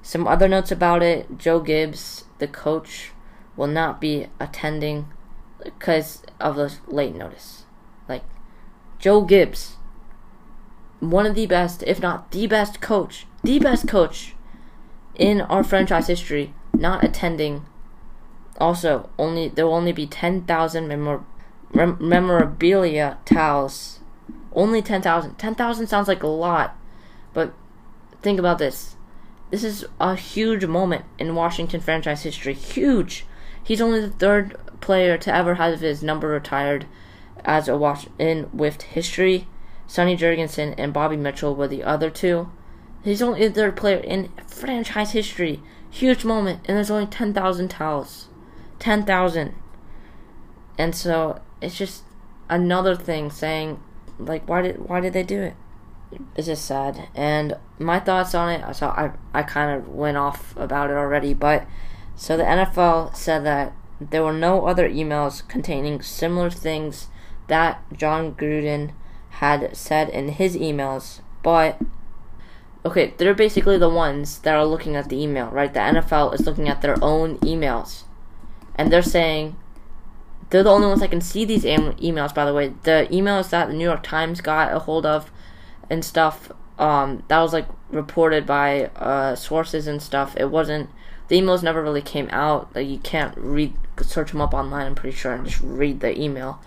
Some 0.01 0.27
other 0.27 0.47
notes 0.47 0.71
about 0.71 1.01
it 1.03 1.37
Joe 1.37 1.59
Gibbs, 1.59 2.25
the 2.37 2.47
coach 2.47 3.11
will 3.55 3.67
not 3.67 3.99
be 3.99 4.27
attending 4.39 5.07
because 5.63 6.23
of 6.39 6.55
the 6.55 6.73
late 6.87 7.15
notice. 7.15 7.65
Like 8.07 8.23
Joe 8.99 9.21
Gibbs, 9.21 9.77
one 10.99 11.25
of 11.25 11.35
the 11.35 11.45
best, 11.45 11.83
if 11.83 12.01
not 12.01 12.31
the 12.31 12.47
best 12.47 12.81
coach, 12.81 13.25
the 13.43 13.59
best 13.59 13.87
coach 13.87 14.35
in 15.15 15.41
our 15.41 15.63
franchise 15.63 16.07
history, 16.07 16.53
not 16.73 17.03
attending. 17.03 17.65
Also, 18.59 19.09
only 19.19 19.49
there 19.49 19.65
will 19.67 19.75
only 19.75 19.91
be 19.91 20.07
ten 20.07 20.43
thousand 20.43 20.87
memor- 20.87 21.23
rem- 21.71 21.97
memorabilia 21.99 23.17
towels. 23.25 23.99
Only 24.53 24.81
ten 24.81 25.01
thousand. 25.01 25.35
Ten 25.37 25.53
thousand 25.53 25.87
sounds 25.87 26.07
like 26.07 26.23
a 26.23 26.27
lot, 26.27 26.75
but 27.33 27.53
think 28.21 28.39
about 28.39 28.57
this. 28.57 28.95
This 29.51 29.63
is 29.63 29.85
a 29.99 30.15
huge 30.15 30.65
moment 30.65 31.05
in 31.19 31.35
Washington 31.35 31.79
franchise 31.79 32.23
history. 32.23 32.53
Huge. 32.53 33.25
He's 33.63 33.81
only 33.81 34.01
the 34.01 34.09
third 34.09 34.57
player 34.81 35.17
to 35.17 35.33
ever 35.33 35.55
have 35.55 35.79
his 35.79 36.01
number 36.01 36.27
retired 36.27 36.85
as 37.45 37.67
a 37.67 37.77
watch 37.77 38.07
in 38.17 38.49
with 38.51 38.81
history. 38.81 39.47
Sonny 39.87 40.17
Jurgensen 40.17 40.75
and 40.77 40.93
Bobby 40.93 41.17
Mitchell 41.17 41.55
were 41.55 41.67
the 41.67 41.83
other 41.83 42.09
two. 42.09 42.51
He's 43.03 43.21
only 43.21 43.47
the 43.47 43.53
third 43.53 43.77
player 43.77 43.97
in 43.97 44.31
franchise 44.45 45.13
history. 45.13 45.61
Huge 45.89 46.25
moment, 46.25 46.59
and 46.65 46.75
there's 46.75 46.91
only 46.91 47.07
10,000 47.07 47.69
towels. 47.69 48.27
10,000. 48.79 49.55
And 50.77 50.93
so 50.93 51.41
it's 51.61 51.77
just 51.77 52.03
another 52.49 52.95
thing 52.95 53.31
saying, 53.31 53.81
like, 54.19 54.47
why 54.47 54.61
did 54.61 54.87
why 54.87 54.99
did 54.99 55.13
they 55.13 55.23
do 55.23 55.41
it? 55.41 55.55
It's 56.35 56.47
just 56.47 56.65
sad. 56.65 57.09
And 57.15 57.55
my 57.79 57.99
thoughts 57.99 58.35
on 58.35 58.49
it, 58.49 58.75
so 58.75 58.87
I 58.87 59.11
I 59.33 59.43
kind 59.43 59.71
of 59.71 59.89
went 59.89 60.17
off 60.17 60.55
about 60.57 60.89
it 60.89 60.97
already, 60.97 61.33
but 61.33 61.65
so 62.15 62.37
the 62.37 62.43
NFL 62.43 63.15
said 63.15 63.45
that 63.45 63.73
there 63.99 64.23
were 64.23 64.33
no 64.33 64.67
other 64.67 64.89
emails 64.89 65.47
containing 65.47 66.01
similar 66.01 66.49
things 66.49 67.07
that 67.47 67.81
Jon 67.93 68.33
Gruden 68.35 68.91
had 69.39 69.75
said 69.77 70.09
in 70.09 70.29
his 70.29 70.55
emails, 70.55 71.21
but 71.43 71.79
okay, 72.85 73.13
they're 73.17 73.35
basically 73.35 73.77
the 73.77 73.89
ones 73.89 74.39
that 74.39 74.55
are 74.55 74.65
looking 74.65 74.95
at 74.95 75.09
the 75.09 75.21
email, 75.21 75.47
right? 75.49 75.73
The 75.73 75.79
NFL 75.79 76.33
is 76.33 76.45
looking 76.45 76.67
at 76.67 76.81
their 76.81 76.97
own 77.03 77.37
emails, 77.39 78.03
and 78.75 78.91
they're 78.91 79.01
saying 79.03 79.55
they're 80.49 80.63
the 80.63 80.71
only 80.71 80.87
ones 80.87 81.01
that 81.01 81.11
can 81.11 81.21
see 81.21 81.45
these 81.45 81.63
emails. 81.63 82.33
By 82.33 82.45
the 82.45 82.53
way, 82.53 82.69
the 82.83 83.07
emails 83.11 83.49
that 83.51 83.67
the 83.67 83.73
New 83.73 83.83
York 83.83 84.03
Times 84.03 84.41
got 84.41 84.73
a 84.73 84.79
hold 84.79 85.05
of 85.05 85.31
and 85.89 86.03
stuff, 86.03 86.51
um, 86.79 87.23
that 87.27 87.39
was 87.39 87.53
like 87.53 87.67
reported 87.89 88.45
by 88.45 88.85
uh, 88.95 89.35
sources 89.35 89.85
and 89.87 90.01
stuff. 90.01 90.35
It 90.37 90.49
wasn't 90.49 90.89
the 91.27 91.39
emails 91.39 91.61
never 91.61 91.83
really 91.83 92.01
came 92.01 92.29
out. 92.31 92.73
Like 92.75 92.87
you 92.87 92.99
can't 92.99 93.37
read, 93.37 93.75
search 94.01 94.31
them 94.31 94.41
up 94.41 94.53
online. 94.53 94.87
I'm 94.87 94.95
pretty 94.95 95.15
sure 95.15 95.33
and 95.33 95.45
just 95.45 95.61
read 95.61 95.99
the 95.99 96.19
email. 96.19 96.59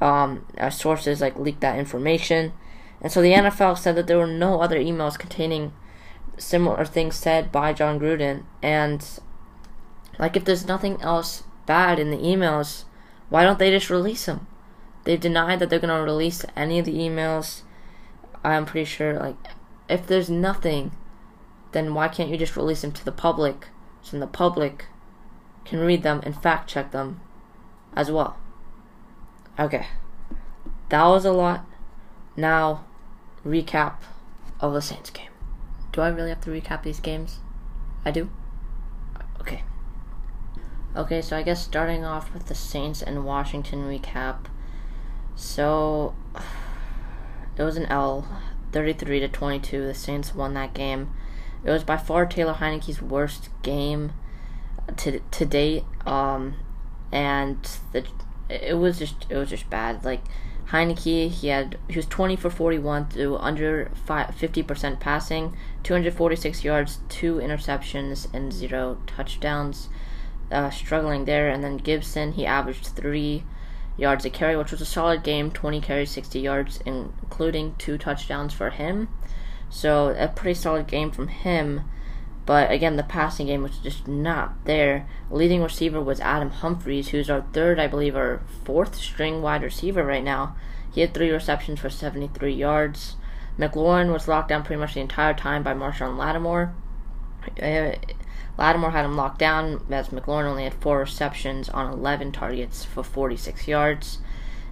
Um, 0.00 0.46
sources 0.70 1.20
like 1.20 1.38
leaked 1.38 1.60
that 1.60 1.78
information, 1.78 2.52
and 3.00 3.10
so 3.10 3.20
the 3.20 3.32
NFL 3.32 3.76
said 3.78 3.96
that 3.96 4.06
there 4.06 4.18
were 4.18 4.26
no 4.26 4.60
other 4.60 4.78
emails 4.78 5.18
containing 5.18 5.72
similar 6.36 6.84
things 6.84 7.16
said 7.16 7.50
by 7.50 7.72
Jon 7.72 7.98
Gruden. 7.98 8.44
And 8.62 9.04
like, 10.18 10.36
if 10.36 10.44
there's 10.44 10.66
nothing 10.66 11.00
else 11.02 11.42
bad 11.66 11.98
in 11.98 12.10
the 12.10 12.16
emails, 12.18 12.84
why 13.28 13.42
don't 13.42 13.58
they 13.58 13.70
just 13.70 13.90
release 13.90 14.26
them? 14.26 14.46
They've 15.04 15.20
denied 15.20 15.58
that 15.58 15.70
they're 15.70 15.78
gonna 15.78 16.02
release 16.02 16.44
any 16.54 16.78
of 16.78 16.84
the 16.84 16.94
emails. 16.94 17.62
I'm 18.44 18.66
pretty 18.66 18.84
sure, 18.84 19.18
like, 19.18 19.36
if 19.88 20.06
there's 20.06 20.30
nothing, 20.30 20.92
then 21.72 21.92
why 21.94 22.08
can't 22.08 22.30
you 22.30 22.36
just 22.36 22.56
release 22.56 22.82
them 22.82 22.92
to 22.92 23.04
the 23.04 23.12
public? 23.12 23.66
so 24.02 24.18
the 24.18 24.26
public 24.26 24.86
can 25.64 25.80
read 25.80 26.02
them 26.02 26.20
and 26.24 26.40
fact 26.40 26.70
check 26.70 26.92
them 26.92 27.20
as 27.94 28.10
well. 28.10 28.36
Okay, 29.58 29.86
that 30.88 31.04
was 31.04 31.24
a 31.24 31.32
lot. 31.32 31.66
Now, 32.36 32.84
recap 33.44 33.96
of 34.60 34.72
the 34.72 34.80
Saints 34.80 35.10
game. 35.10 35.30
Do 35.90 36.00
I 36.00 36.08
really 36.08 36.28
have 36.28 36.40
to 36.42 36.50
recap 36.50 36.84
these 36.84 37.00
games? 37.00 37.40
I 38.04 38.12
do? 38.12 38.30
Okay. 39.40 39.64
Okay, 40.96 41.20
so 41.20 41.36
I 41.36 41.42
guess 41.42 41.64
starting 41.64 42.04
off 42.04 42.32
with 42.32 42.46
the 42.46 42.54
Saints 42.54 43.02
and 43.02 43.24
Washington 43.24 43.80
recap. 43.80 44.46
So 45.34 46.14
it 47.56 47.62
was 47.62 47.76
an 47.76 47.86
L, 47.86 48.28
33 48.72 49.20
to 49.20 49.28
22. 49.28 49.86
The 49.86 49.94
Saints 49.94 50.34
won 50.34 50.54
that 50.54 50.74
game. 50.74 51.12
It 51.64 51.70
was 51.70 51.82
by 51.82 51.96
far 51.96 52.26
Taylor 52.26 52.54
Heinicke's 52.54 53.02
worst 53.02 53.50
game 53.62 54.12
to 54.96 55.18
to 55.18 55.44
date. 55.44 55.84
Um, 56.06 56.54
and 57.10 57.58
the 57.92 58.06
it 58.48 58.76
was 58.78 58.98
just 58.98 59.26
it 59.28 59.36
was 59.36 59.50
just 59.50 59.68
bad. 59.70 60.04
Like 60.04 60.22
Heinicke, 60.68 61.30
he 61.30 61.48
had 61.48 61.78
he 61.88 61.96
was 61.96 62.06
20 62.06 62.36
for 62.36 62.50
41 62.50 63.08
to 63.10 63.36
under 63.38 63.90
50% 64.06 65.00
passing, 65.00 65.56
246 65.82 66.64
yards, 66.64 66.98
two 67.08 67.36
interceptions, 67.36 68.32
and 68.34 68.52
zero 68.52 68.98
touchdowns. 69.06 69.88
Uh, 70.50 70.70
struggling 70.70 71.26
there, 71.26 71.50
and 71.50 71.62
then 71.62 71.76
Gibson, 71.76 72.32
he 72.32 72.46
averaged 72.46 72.86
three 72.86 73.44
yards 73.98 74.24
a 74.24 74.30
carry, 74.30 74.56
which 74.56 74.70
was 74.70 74.80
a 74.80 74.86
solid 74.86 75.22
game 75.22 75.50
20 75.50 75.80
carries, 75.82 76.10
60 76.10 76.40
yards, 76.40 76.80
including 76.86 77.74
two 77.76 77.98
touchdowns 77.98 78.54
for 78.54 78.70
him. 78.70 79.08
So, 79.68 80.14
a 80.16 80.28
pretty 80.28 80.58
solid 80.58 80.86
game 80.86 81.10
from 81.10 81.28
him. 81.28 81.82
But 82.48 82.72
again, 82.72 82.96
the 82.96 83.02
passing 83.02 83.48
game 83.48 83.62
was 83.62 83.76
just 83.76 84.08
not 84.08 84.64
there. 84.64 85.06
Leading 85.30 85.62
receiver 85.62 86.00
was 86.00 86.18
Adam 86.18 86.48
Humphries, 86.48 87.08
who's 87.08 87.28
our 87.28 87.42
third, 87.52 87.78
I 87.78 87.88
believe, 87.88 88.16
or 88.16 88.40
fourth 88.64 88.94
string 88.94 89.42
wide 89.42 89.62
receiver 89.62 90.02
right 90.02 90.24
now. 90.24 90.56
He 90.90 91.02
had 91.02 91.12
three 91.12 91.30
receptions 91.30 91.78
for 91.78 91.90
73 91.90 92.54
yards. 92.54 93.16
McLaurin 93.58 94.14
was 94.14 94.28
locked 94.28 94.48
down 94.48 94.62
pretty 94.62 94.80
much 94.80 94.94
the 94.94 95.00
entire 95.00 95.34
time 95.34 95.62
by 95.62 95.74
Marshon 95.74 96.16
Lattimore. 96.16 96.72
Uh, 97.62 97.96
Lattimore 98.56 98.92
had 98.92 99.04
him 99.04 99.14
locked 99.14 99.38
down 99.38 99.84
as 99.90 100.08
McLaurin 100.08 100.46
only 100.46 100.64
had 100.64 100.72
four 100.72 101.00
receptions 101.00 101.68
on 101.68 101.92
11 101.92 102.32
targets 102.32 102.82
for 102.82 103.02
46 103.02 103.68
yards. 103.68 104.20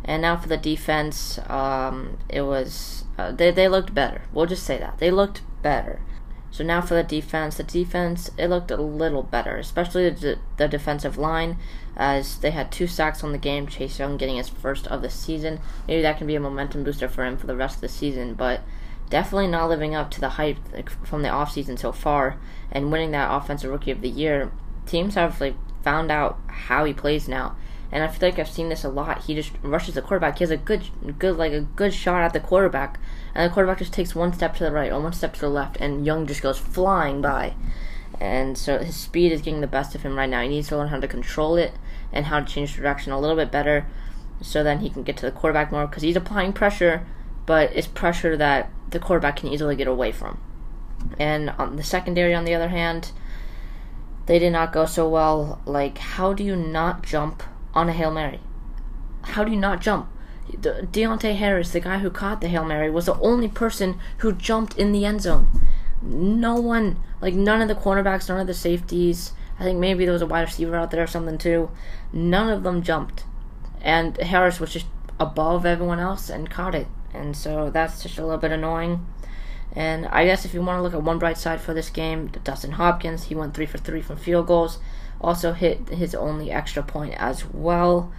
And 0.02 0.23
now 0.23 0.38
for 0.38 0.49
the 0.49 0.56
defense, 0.56 1.38
um, 1.47 2.16
it 2.30 2.40
was 2.40 3.04
uh, 3.18 3.33
they 3.33 3.50
they 3.50 3.68
looked 3.68 3.92
better. 3.92 4.23
We'll 4.33 4.47
just 4.47 4.64
say 4.64 4.78
that 4.78 4.97
they 4.97 5.11
looked 5.11 5.42
better. 5.61 6.00
So 6.50 6.65
now 6.65 6.81
for 6.81 6.95
the 6.95 7.03
defense, 7.03 7.57
the 7.57 7.62
defense 7.62 8.31
it 8.38 8.49
looked 8.49 8.71
a 8.71 8.76
little 8.76 9.23
better, 9.23 9.57
especially 9.57 10.09
the, 10.11 10.38
the 10.57 10.69
defensive 10.69 11.19
line, 11.19 11.59
as 11.97 12.38
they 12.38 12.50
had 12.50 12.73
two 12.73 12.87
sacks 12.87 13.23
on 13.23 13.33
the 13.33 13.38
game. 13.38 13.67
Chase 13.67 13.99
Young 13.99 14.17
getting 14.17 14.37
his 14.37 14.49
first 14.49 14.87
of 14.87 15.03
the 15.03 15.11
season. 15.11 15.61
Maybe 15.87 16.03
that 16.03 16.19
can 16.19 16.26
be 16.26 16.35
a 16.35 16.41
momentum 16.41 16.85
booster 16.85 17.09
for 17.09 17.25
him 17.25 17.37
for 17.37 17.47
the 17.47 17.57
rest 17.57 17.76
of 17.76 17.81
the 17.83 17.88
season, 17.88 18.35
but 18.35 18.62
definitely 19.11 19.49
not 19.49 19.69
living 19.69 19.95
up 19.95 20.11
to 20.12 20.21
the 20.21 20.31
hype 20.31 20.59
from 21.05 21.23
the 21.23 21.29
offseason 21.29 21.79
so 21.79 21.93
far 21.93 22.38
and 22.73 22.91
winning 22.91 23.12
that 23.12 23.33
offensive 23.33 23.71
rookie 23.71 23.91
of 23.91 24.00
the 24.00 24.09
year. 24.09 24.50
Teams 24.87 25.15
have 25.15 25.41
like 25.41 25.55
found 25.83 26.11
out 26.11 26.38
how 26.49 26.85
he 26.85 26.93
plays 26.93 27.29
now. 27.29 27.57
And 27.93 28.03
I 28.03 28.09
feel 28.09 28.29
like 28.29 28.38
I've 28.38 28.49
seen 28.49 28.69
this 28.69 28.83
a 28.83 28.88
lot. 28.88 29.25
He 29.25 29.35
just 29.35 29.53
rushes 29.62 29.95
the 29.95 30.03
quarterback. 30.03 30.38
He 30.38 30.43
has 30.43 30.50
a 30.50 30.57
good, 30.57 30.83
good, 31.19 31.37
like 31.37 31.53
a 31.53 31.61
good 31.61 31.95
shot 31.95 32.23
at 32.23 32.33
the 32.33 32.41
quarterback, 32.41 32.99
and 33.37 33.50
the 33.50 33.52
quarterback 33.52 33.78
just 33.78 33.93
takes 33.93 34.14
one 34.14 34.33
step 34.33 34.57
to 34.57 34.64
the 34.64 34.73
right 34.73 34.90
or 34.90 34.99
one 34.99 35.12
step 35.12 35.35
to 35.35 35.40
the 35.40 35.50
left, 35.50 35.76
and 35.76 36.07
Young 36.07 36.26
just 36.26 36.40
goes 36.40 36.59
flying 36.59 37.21
by. 37.21 37.55
And 38.19 38.57
so 38.57 38.78
his 38.78 38.97
speed 38.97 39.31
is 39.31 39.43
getting 39.43 39.61
the 39.61 39.66
best 39.66 39.95
of 39.95 40.02
him 40.02 40.16
right 40.16 40.28
now. 40.28 40.40
He 40.40 40.49
needs 40.49 40.69
to 40.69 40.76
learn 40.78 40.88
how 40.88 41.00
to 41.00 41.07
control 41.07 41.57
it 41.57 41.73
and 42.14 42.25
how 42.26 42.40
to 42.40 42.47
change 42.47 42.75
direction 42.75 43.12
a 43.12 43.21
little 43.21 43.37
bit 43.37 43.52
better, 43.52 43.87
so 44.40 44.64
then 44.64 44.81
he 44.81 44.88
can 44.88 45.02
get 45.02 45.19
to 45.19 45.26
the 45.26 45.33
quarterback 45.33 45.71
more 45.71 45.87
because 45.87 46.02
he's 46.02 46.16
applying 46.16 46.55
pressure, 46.55 47.07
but 47.45 47.71
it's 47.75 47.87
pressure 47.87 48.38
that 48.38 48.71
the 48.88 48.99
quarterback 48.99 49.37
can 49.37 49.50
easily 49.50 49.76
get 49.76 49.87
away 49.87 50.12
from. 50.12 50.40
And 51.19 51.50
on 51.50 51.76
the 51.76 51.83
secondary, 51.83 52.35
on 52.35 52.47
the 52.47 52.55
other 52.55 52.69
hand, 52.69 53.12
they 54.25 54.38
did 54.38 54.52
not 54.52 54.73
go 54.73 54.87
so 54.87 55.07
well. 55.07 55.61
Like, 55.66 55.99
how 55.99 56.33
do 56.33 56.43
you 56.43 56.57
not 56.57 57.05
jump 57.05 57.43
on 57.75 57.90
a 57.90 57.93
Hail 57.93 58.11
Mary? 58.11 58.40
How 59.23 59.45
do 59.45 59.52
you 59.52 59.59
not 59.59 59.83
jump? 59.83 60.11
De- 60.61 60.83
Deonte 60.83 61.37
Harris, 61.37 61.73
the 61.73 61.81
guy 61.81 61.99
who 61.99 62.11
caught 62.11 62.41
the 62.41 62.49
Hail 62.49 62.65
Mary, 62.65 62.91
was 62.91 63.07
the 63.07 63.19
only 63.21 63.49
person 63.49 63.99
who 64.19 64.33
jumped 64.33 64.79
in 64.79 64.93
the 64.93 65.05
end 65.05 65.23
zone. 65.23 65.49
No 66.03 66.55
one, 66.55 66.99
like 67.21 67.35
none 67.35 67.62
of 67.62 67.69
the 67.69 67.75
cornerbacks, 67.75 68.29
none 68.29 68.41
of 68.41 68.47
the 68.47 68.55
safeties. 68.55 69.33
I 69.59 69.65
think 69.65 69.79
maybe 69.79 70.05
there 70.05 70.12
was 70.12 70.23
a 70.23 70.26
wide 70.26 70.43
receiver 70.43 70.76
out 70.76 70.91
there 70.91 71.03
or 71.03 71.07
something 71.07 71.38
too. 71.38 71.71
None 72.12 72.50
of 72.50 72.62
them 72.62 72.83
jumped. 72.83 73.25
And 73.81 74.17
Harris 74.19 74.61
was 74.61 74.73
just 74.73 74.87
above 75.19 75.65
everyone 75.65 75.99
else 75.99 76.29
and 76.29 76.50
caught 76.50 76.75
it. 76.75 76.87
And 77.15 77.37
so 77.37 77.71
that's 77.71 78.03
just 78.03 78.19
a 78.19 78.23
little 78.23 78.38
bit 78.38 78.53
annoying. 78.53 79.07
And 79.73 80.07
I 80.07 80.25
guess 80.25 80.45
if 80.45 80.55
you 80.55 80.62
want 80.62 80.79
to 80.79 80.83
look 80.83 80.95
at 80.95 81.03
one 81.03 81.19
bright 81.19 81.38
side 81.38 81.61
for 81.61 81.75
this 81.75 81.91
game, 81.91 82.29
Dustin 82.45 82.73
Hopkins, 82.73 83.25
he 83.25 83.35
went 83.35 83.55
three 83.55 83.67
for 83.67 83.79
three 83.79 84.03
from 84.03 84.17
field 84.17 84.47
goals, 84.47 84.79
also 85.21 85.53
hit 85.53 85.88
his 85.88 86.15
only 86.15 86.50
extra 86.50 86.83
point 86.83 87.15
as 87.17 87.45
well. 87.47 88.12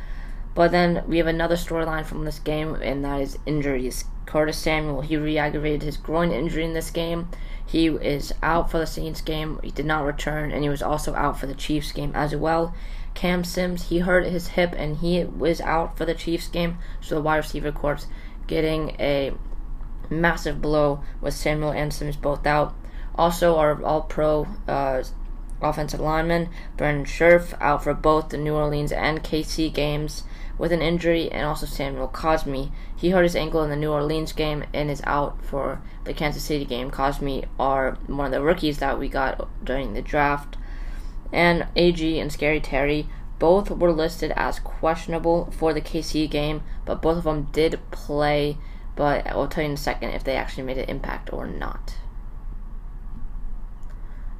But 0.58 0.72
then 0.72 1.04
we 1.08 1.20
have 1.20 1.28
another 1.28 1.56
storyline 1.56 2.04
from 2.04 2.26
this 2.26 2.40
game, 2.40 2.74
and 2.82 3.06
that 3.06 3.22
is 3.22 3.38
injuries. 3.46 4.06
Curtis 4.26 4.58
Samuel, 4.58 5.02
he 5.02 5.16
re-aggravated 5.16 5.84
his 5.84 5.98
groin 5.98 6.32
injury 6.32 6.66
in 6.66 6.74
this 6.74 6.90
game. 6.90 7.28
He 7.64 7.86
is 7.86 8.34
out 8.42 8.72
for 8.72 8.80
the 8.80 8.88
Saints 8.88 9.22
game. 9.22 9.60
He 9.62 9.70
did 9.70 9.86
not 9.86 10.04
return, 10.04 10.52
and 10.52 10.64
he 10.64 10.70
was 10.70 10.82
also 10.82 11.14
out 11.14 11.40
for 11.40 11.46
the 11.46 11.54
Chiefs 11.54 11.92
game 11.92 12.12
as 12.16 12.36
well. 12.36 12.74
Cam 13.14 13.44
Sims, 13.44 13.90
he 13.90 14.00
hurt 14.00 14.26
his 14.26 14.48
hip, 14.48 14.74
and 14.76 14.98
he 14.98 15.24
was 15.26 15.62
out 15.62 15.96
for 15.96 16.06
the 16.06 16.16
Chiefs 16.16 16.48
game. 16.48 16.80
So 17.02 17.14
the 17.14 17.22
wide 17.22 17.38
receiver 17.38 17.72
corps 17.72 18.08
getting 18.48 18.96
a 19.00 19.34
massive 20.10 20.60
blow 20.60 21.04
with 21.22 21.36
Samuel 21.36 21.70
and 21.70 21.94
Sims 21.94 22.16
both 22.16 22.48
out. 22.48 22.74
Also, 23.14 23.58
our 23.58 23.80
All 23.84 24.02
Pro 24.02 24.48
uh, 24.68 25.04
offensive 25.62 26.00
lineman, 26.00 26.50
Brandon 26.78 27.06
Scherff 27.06 27.54
out 27.62 27.84
for 27.84 27.94
both 27.94 28.30
the 28.30 28.40
New 28.40 28.56
Orleans 28.56 28.92
and 28.92 29.24
KC 29.24 29.72
games 29.72 30.24
with 30.58 30.72
an 30.72 30.82
injury, 30.82 31.32
and 31.32 31.46
also 31.46 31.66
Samuel 31.66 32.08
Cosmi. 32.08 32.72
He 32.96 33.10
hurt 33.10 33.24
his 33.24 33.36
ankle 33.36 33.64
in 33.64 33.70
the 33.70 33.76
New 33.76 33.92
Orleans 33.92 34.34
game 34.34 34.64
and 34.74 34.90
is 34.90 35.02
out 35.06 35.44
for 35.44 35.82
the 36.04 36.14
Kansas 36.14 36.44
City 36.44 36.66
game. 36.66 36.92
Cosmi 36.92 37.46
are 37.60 37.98
one 38.08 38.28
of 38.28 38.32
the 38.32 38.42
rookies 38.42 38.80
that 38.80 39.00
we 39.00 39.08
got 39.08 39.48
during 39.64 39.94
the 39.94 40.02
draft. 40.02 40.58
And 41.32 41.68
AG 41.76 42.20
and 42.20 42.32
Scary 42.32 42.60
Terry 42.60 43.08
both 43.40 43.70
were 43.70 43.92
listed 43.92 44.32
as 44.36 44.60
questionable 44.60 45.52
for 45.52 45.74
the 45.74 45.82
KC 45.82 46.30
game, 46.30 46.64
but 46.86 47.02
both 47.02 47.18
of 47.18 47.24
them 47.26 47.50
did 47.52 47.80
play 47.92 48.58
but 48.98 49.28
I 49.28 49.36
will 49.36 49.48
tell 49.48 49.64
you 49.64 49.70
in 49.70 49.76
a 49.76 49.78
second 49.78 50.10
if 50.10 50.24
they 50.24 50.36
actually 50.36 50.64
made 50.64 50.80
an 50.80 50.90
impact 50.90 51.32
or 51.32 51.46
not. 51.46 51.98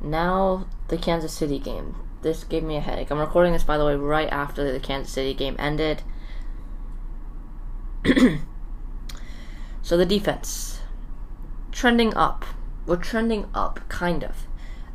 Now, 0.02 0.66
the 0.88 0.98
Kansas 0.98 1.32
City 1.32 1.60
game. 1.60 1.96
This 2.28 2.44
gave 2.44 2.62
me 2.62 2.76
a 2.76 2.82
headache. 2.82 3.10
I'm 3.10 3.20
recording 3.20 3.54
this, 3.54 3.64
by 3.64 3.78
the 3.78 3.86
way, 3.86 3.96
right 3.96 4.28
after 4.30 4.70
the 4.70 4.82
Kansas 4.82 5.14
City 5.14 5.34
game 5.34 5.56
ended. 5.58 6.04
so, 9.82 9.96
the 9.96 10.06
defense. 10.06 10.82
Trending 11.72 12.14
up. 12.16 12.44
We're 12.86 12.98
trending 12.98 13.46
up, 13.56 13.80
kind 13.88 14.26
of. 14.26 14.46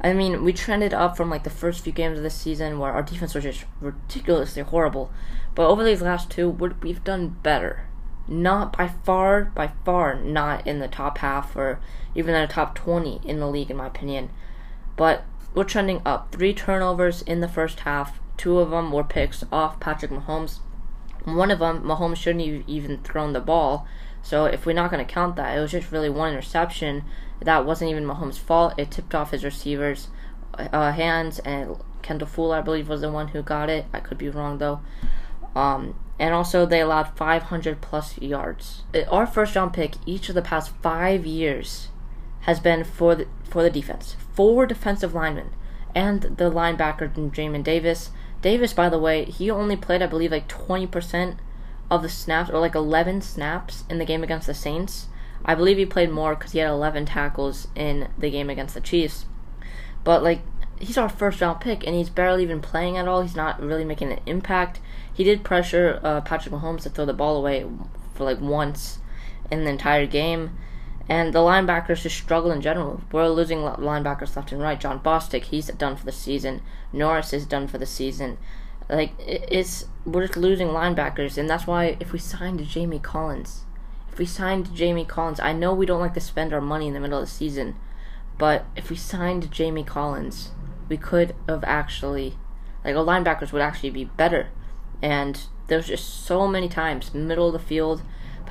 I 0.02 0.12
mean, 0.12 0.44
we 0.44 0.52
trended 0.52 0.92
up 0.92 1.16
from 1.16 1.30
like 1.30 1.44
the 1.44 1.48
first 1.48 1.82
few 1.82 1.92
games 1.92 2.18
of 2.18 2.22
the 2.22 2.28
season 2.28 2.78
where 2.78 2.92
our 2.92 3.02
defense 3.02 3.34
was 3.34 3.44
just 3.44 3.64
ridiculously 3.80 4.62
horrible. 4.62 5.10
But 5.54 5.68
over 5.68 5.82
these 5.82 6.02
last 6.02 6.30
two, 6.30 6.50
we've 6.50 7.02
done 7.02 7.38
better 7.42 7.86
not 8.28 8.76
by 8.76 8.88
far, 8.88 9.46
by 9.46 9.72
far 9.86 10.14
not 10.14 10.66
in 10.66 10.80
the 10.80 10.88
top 10.88 11.18
half 11.18 11.56
or 11.56 11.80
even 12.14 12.34
in 12.34 12.42
the 12.42 12.52
top 12.52 12.74
20 12.74 13.22
in 13.24 13.40
the 13.40 13.48
league, 13.48 13.70
in 13.70 13.76
my 13.78 13.86
opinion. 13.86 14.28
But 14.96 15.24
we're 15.54 15.64
trending 15.64 16.02
up. 16.04 16.32
Three 16.32 16.54
turnovers 16.54 17.22
in 17.22 17.40
the 17.40 17.48
first 17.48 17.80
half. 17.80 18.20
Two 18.36 18.58
of 18.58 18.70
them 18.70 18.92
were 18.92 19.04
picks 19.04 19.44
off 19.52 19.80
Patrick 19.80 20.10
Mahomes. 20.10 20.60
One 21.24 21.50
of 21.50 21.60
them, 21.60 21.82
Mahomes 21.82 22.16
shouldn't 22.16 22.46
have 22.46 22.68
even 22.68 22.98
thrown 22.98 23.32
the 23.32 23.40
ball. 23.40 23.86
So 24.22 24.46
if 24.46 24.66
we're 24.66 24.72
not 24.72 24.90
going 24.90 25.04
to 25.04 25.12
count 25.12 25.36
that, 25.36 25.56
it 25.56 25.60
was 25.60 25.72
just 25.72 25.92
really 25.92 26.10
one 26.10 26.32
interception. 26.32 27.04
That 27.40 27.66
wasn't 27.66 27.90
even 27.90 28.04
Mahomes' 28.04 28.38
fault. 28.38 28.74
It 28.78 28.90
tipped 28.90 29.14
off 29.14 29.32
his 29.32 29.44
receivers' 29.44 30.08
uh, 30.54 30.92
hands, 30.92 31.38
and 31.40 31.76
Kendall 32.02 32.28
Fuller, 32.28 32.58
I 32.58 32.60
believe, 32.60 32.88
was 32.88 33.00
the 33.00 33.10
one 33.10 33.28
who 33.28 33.42
got 33.42 33.68
it. 33.68 33.86
I 33.92 34.00
could 34.00 34.18
be 34.18 34.28
wrong 34.28 34.58
though. 34.58 34.80
Um, 35.54 35.96
and 36.18 36.32
also 36.32 36.64
they 36.66 36.80
allowed 36.80 37.16
500 37.16 37.80
plus 37.80 38.18
yards. 38.18 38.82
Our 39.10 39.26
first 39.26 39.54
round 39.56 39.72
pick 39.72 39.94
each 40.06 40.28
of 40.28 40.34
the 40.34 40.42
past 40.42 40.72
five 40.82 41.26
years 41.26 41.88
has 42.42 42.60
been 42.60 42.84
for 42.84 43.14
the, 43.14 43.26
for 43.44 43.62
the 43.62 43.70
defense. 43.70 44.16
Four 44.34 44.66
defensive 44.66 45.14
linemen 45.14 45.50
and 45.94 46.22
the 46.22 46.50
linebacker 46.50 47.12
Jamin 47.12 47.62
Davis. 47.62 48.10
Davis, 48.40 48.72
by 48.72 48.88
the 48.88 48.98
way, 48.98 49.24
he 49.24 49.50
only 49.50 49.76
played 49.76 50.02
I 50.02 50.06
believe 50.06 50.32
like 50.32 50.48
20% 50.48 51.36
of 51.90 52.02
the 52.02 52.08
snaps 52.08 52.50
or 52.50 52.58
like 52.58 52.74
11 52.74 53.20
snaps 53.20 53.84
in 53.90 53.98
the 53.98 54.04
game 54.04 54.22
against 54.22 54.46
the 54.46 54.54
Saints. 54.54 55.08
I 55.44 55.54
believe 55.54 55.76
he 55.76 55.86
played 55.86 56.10
more 56.10 56.34
because 56.34 56.52
he 56.52 56.58
had 56.58 56.68
11 56.68 57.06
tackles 57.06 57.68
in 57.74 58.08
the 58.16 58.30
game 58.30 58.48
against 58.48 58.74
the 58.74 58.80
Chiefs. 58.80 59.26
But 60.04 60.22
like 60.22 60.40
he's 60.78 60.98
our 60.98 61.08
first 61.08 61.40
round 61.40 61.60
pick 61.60 61.86
and 61.86 61.94
he's 61.94 62.10
barely 62.10 62.42
even 62.42 62.60
playing 62.60 62.96
at 62.96 63.06
all. 63.06 63.22
He's 63.22 63.36
not 63.36 63.60
really 63.60 63.84
making 63.84 64.12
an 64.12 64.20
impact. 64.26 64.80
He 65.12 65.24
did 65.24 65.44
pressure 65.44 66.00
uh, 66.02 66.20
Patrick 66.22 66.54
Mahomes 66.54 66.82
to 66.82 66.90
throw 66.90 67.04
the 67.04 67.12
ball 67.12 67.36
away 67.36 67.66
for 68.14 68.24
like 68.24 68.40
once 68.40 68.98
in 69.50 69.64
the 69.64 69.70
entire 69.70 70.06
game. 70.06 70.58
And 71.08 71.32
the 71.32 71.40
linebackers 71.40 72.02
just 72.02 72.16
struggle 72.16 72.52
in 72.52 72.60
general. 72.60 73.02
We're 73.10 73.28
losing 73.28 73.58
linebackers 73.58 74.36
left 74.36 74.52
and 74.52 74.62
right. 74.62 74.80
Jon 74.80 75.00
Bostic, 75.00 75.44
he's 75.44 75.66
done 75.66 75.96
for 75.96 76.04
the 76.04 76.12
season. 76.12 76.62
Norris 76.92 77.32
is 77.32 77.44
done 77.44 77.66
for 77.66 77.78
the 77.78 77.86
season. 77.86 78.38
Like 78.88 79.12
it's 79.18 79.86
we're 80.04 80.26
just 80.26 80.36
losing 80.36 80.68
linebackers, 80.68 81.38
and 81.38 81.48
that's 81.48 81.66
why 81.66 81.96
if 82.00 82.12
we 82.12 82.18
signed 82.18 82.66
Jamie 82.66 82.98
Collins, 82.98 83.62
if 84.12 84.18
we 84.18 84.26
signed 84.26 84.74
Jamie 84.74 85.04
Collins, 85.04 85.40
I 85.40 85.52
know 85.52 85.72
we 85.72 85.86
don't 85.86 86.00
like 86.00 86.14
to 86.14 86.20
spend 86.20 86.52
our 86.52 86.60
money 86.60 86.88
in 86.88 86.94
the 86.94 87.00
middle 87.00 87.20
of 87.20 87.26
the 87.26 87.30
season, 87.30 87.76
but 88.38 88.66
if 88.76 88.90
we 88.90 88.96
signed 88.96 89.50
Jamie 89.50 89.84
Collins, 89.84 90.50
we 90.88 90.96
could 90.96 91.34
have 91.48 91.64
actually, 91.64 92.36
like 92.84 92.94
our 92.96 93.04
linebackers 93.04 93.52
would 93.52 93.62
actually 93.62 93.90
be 93.90 94.04
better. 94.04 94.48
And 95.00 95.40
there's 95.68 95.86
just 95.86 96.24
so 96.24 96.46
many 96.46 96.68
times 96.68 97.14
middle 97.14 97.46
of 97.46 97.54
the 97.54 97.58
field 97.58 98.02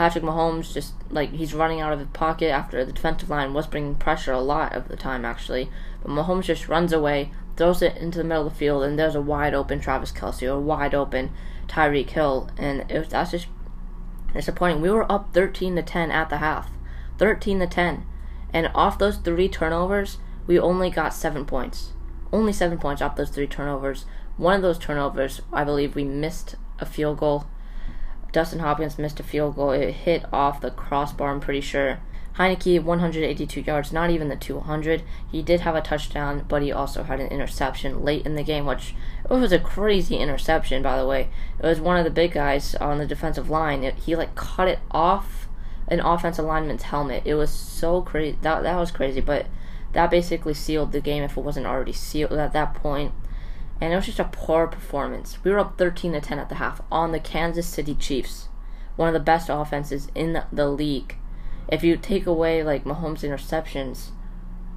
Patrick 0.02 0.24
Mahomes 0.24 0.74
just 0.74 0.96
like 1.12 1.32
he's 1.32 1.54
running 1.54 1.80
out 1.80 1.94
of 1.94 2.00
the 2.00 2.08
pocket 2.08 2.50
after 2.50 2.84
the 2.84 2.92
defensive 2.92 3.30
line 3.30 3.54
was 3.54 3.68
bringing 3.68 3.94
pressure 3.94 4.32
a 4.32 4.42
lot 4.42 4.74
of 4.74 4.88
the 4.88 4.98
time 4.98 5.24
actually, 5.24 5.70
but 6.02 6.10
Mahomes 6.10 6.46
just 6.46 6.68
runs 6.68 6.92
away, 6.92 7.32
throws 7.56 7.84
it 7.84 7.98
into 7.98 8.18
the 8.18 8.24
middle 8.24 8.48
of 8.48 8.52
the 8.52 8.58
field, 8.58 8.82
and 8.82 8.98
there's 8.98 9.14
a 9.14 9.22
wide 9.22 9.54
open 9.54 9.80
Travis 9.80 10.12
Kelce 10.12 10.42
or 10.48 10.54
a 10.54 10.60
wide 10.60 10.96
open 10.96 11.30
Tyreek 11.68 12.10
Hill, 12.10 12.50
and 12.58 12.90
it 12.90 12.98
was, 12.98 13.10
that's 13.10 13.30
just 13.30 13.46
disappointing. 14.34 14.82
We 14.82 14.90
were 14.90 15.12
up 15.12 15.36
13 15.36 15.76
to 15.76 15.84
10 15.84 16.10
at 16.10 16.32
the 16.32 16.38
half, 16.38 16.72
13 17.20 17.60
to 17.60 17.68
10, 17.68 18.04
and 18.52 18.72
off 18.74 18.98
those 18.98 19.18
three 19.18 19.50
turnovers, 19.50 20.18
we 20.48 20.58
only 20.58 20.90
got 20.90 21.14
seven 21.14 21.46
points, 21.46 21.92
only 22.34 22.54
seven 22.54 22.80
points 22.80 23.04
off 23.04 23.18
those 23.18 23.30
three 23.30 23.46
turnovers. 23.46 24.06
One 24.36 24.56
of 24.56 24.64
those 24.64 24.80
turnovers, 24.80 25.42
I 25.54 25.64
believe, 25.64 25.94
we 25.94 26.06
missed 26.06 26.56
a 26.80 26.88
field 26.88 27.20
goal 27.20 27.46
Dustin 28.32 28.60
Hopkins 28.60 28.98
missed 28.98 29.20
a 29.20 29.24
field 29.24 29.56
goal. 29.56 29.72
It 29.72 29.92
hit 29.92 30.26
off 30.32 30.62
the 30.62 30.72
crossbar, 30.72 31.32
I'm 31.32 31.40
pretty 31.40 31.62
sure. 31.62 32.00
Heinicke, 32.36 32.82
182 32.82 33.62
yards, 33.62 33.92
not 33.92 34.10
even 34.10 34.30
the 34.30 34.38
200. 34.38 35.04
He 35.30 35.42
did 35.42 35.62
have 35.62 35.76
a 35.76 35.82
touchdown, 35.82 36.46
but 36.48 36.62
he 36.62 36.72
also 36.72 37.04
had 37.04 37.20
an 37.20 37.28
interception 37.28 38.06
late 38.06 38.26
in 38.26 38.36
the 38.36 38.44
game, 38.44 38.66
which 38.66 38.96
it 39.30 39.34
was 39.34 39.52
a 39.52 39.60
crazy 39.60 40.16
interception, 40.16 40.82
by 40.82 40.98
the 40.98 41.06
way. 41.06 41.30
It 41.60 41.66
was 41.66 41.82
one 41.82 41.98
of 41.98 42.06
the 42.06 42.10
big 42.10 42.32
guys 42.32 42.74
on 42.76 43.00
the 43.00 43.06
defensive 43.06 43.50
line. 43.50 43.84
It, 43.84 43.96
he 43.96 44.16
like 44.16 44.34
cut 44.36 44.70
it 44.70 44.80
off 44.92 45.50
an 45.90 46.00
offensive 46.00 46.46
lineman's 46.46 46.84
helmet. 46.84 47.24
It 47.26 47.36
was 47.36 47.52
so 47.52 48.02
crazy. 48.02 48.38
That 48.42 48.64
that 48.64 48.78
was 48.78 48.92
crazy, 48.92 49.20
but 49.20 49.48
that 49.92 50.10
basically 50.10 50.54
sealed 50.54 50.94
the 50.94 51.02
game 51.02 51.24
if 51.24 51.36
it 51.36 51.44
wasn't 51.44 51.66
already 51.66 51.92
sealed 51.92 52.32
at 52.32 52.54
that 52.54 52.76
point 52.76 53.12
and 53.82 53.92
it 53.92 53.96
was 53.96 54.06
just 54.06 54.20
a 54.20 54.26
poor 54.26 54.68
performance. 54.68 55.44
We 55.44 55.50
were 55.50 55.58
up 55.58 55.80
13 55.80 56.14
to 56.14 56.22
10 56.22 56.38
at 56.38 56.50
the 56.50 56.56
half 56.56 56.82
on 56.92 57.12
the 57.12 57.20
Kansas 57.20 57.66
City 57.66 57.96
Chiefs, 57.96 58.48
one 58.96 59.08
of 59.08 59.14
the 59.14 59.20
best 59.20 59.50
offenses 59.50 60.08
in 60.14 60.40
the, 60.52 60.70
league. 60.70 61.16
If 61.68 61.84
you 61.84 61.98
take 61.98 62.28
away 62.28 62.62
like 62.64 62.84
Mahomes' 62.84 63.28
interceptions, 63.28 64.10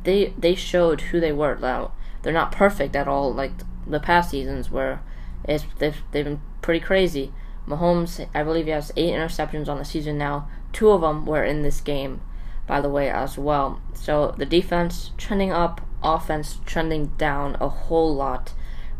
they 0.04 0.32
they 0.38 0.54
showed 0.54 1.02
who 1.02 1.20
they 1.20 1.32
were. 1.32 1.56
Now 1.56 1.92
they're 2.22 2.32
not 2.32 2.52
perfect 2.52 2.96
at 2.96 3.06
all, 3.06 3.32
like 3.32 3.52
the 3.86 4.00
past 4.00 4.30
seasons 4.30 4.70
where 4.70 5.02
it's 5.44 5.64
they've, 5.78 6.02
they've 6.12 6.24
been 6.24 6.40
pretty 6.62 6.80
crazy. 6.80 7.32
Mahomes, 7.68 8.26
I 8.34 8.42
believe 8.42 8.64
he 8.64 8.70
has 8.70 8.92
eight 8.96 9.12
interceptions 9.12 9.68
on 9.68 9.78
the 9.78 9.84
season 9.84 10.16
now. 10.16 10.48
Two 10.72 10.90
of 10.90 11.02
them 11.02 11.26
were 11.26 11.44
in 11.44 11.62
this 11.62 11.80
game, 11.80 12.22
by 12.66 12.80
the 12.80 12.90
way, 12.90 13.10
as 13.10 13.36
well. 13.36 13.80
So 13.94 14.34
the 14.36 14.46
defense 14.46 15.10
trending 15.18 15.52
up, 15.52 15.82
offense 16.02 16.58
trending 16.64 17.06
down 17.18 17.56
a 17.60 17.68
whole 17.68 18.14
lot 18.14 18.53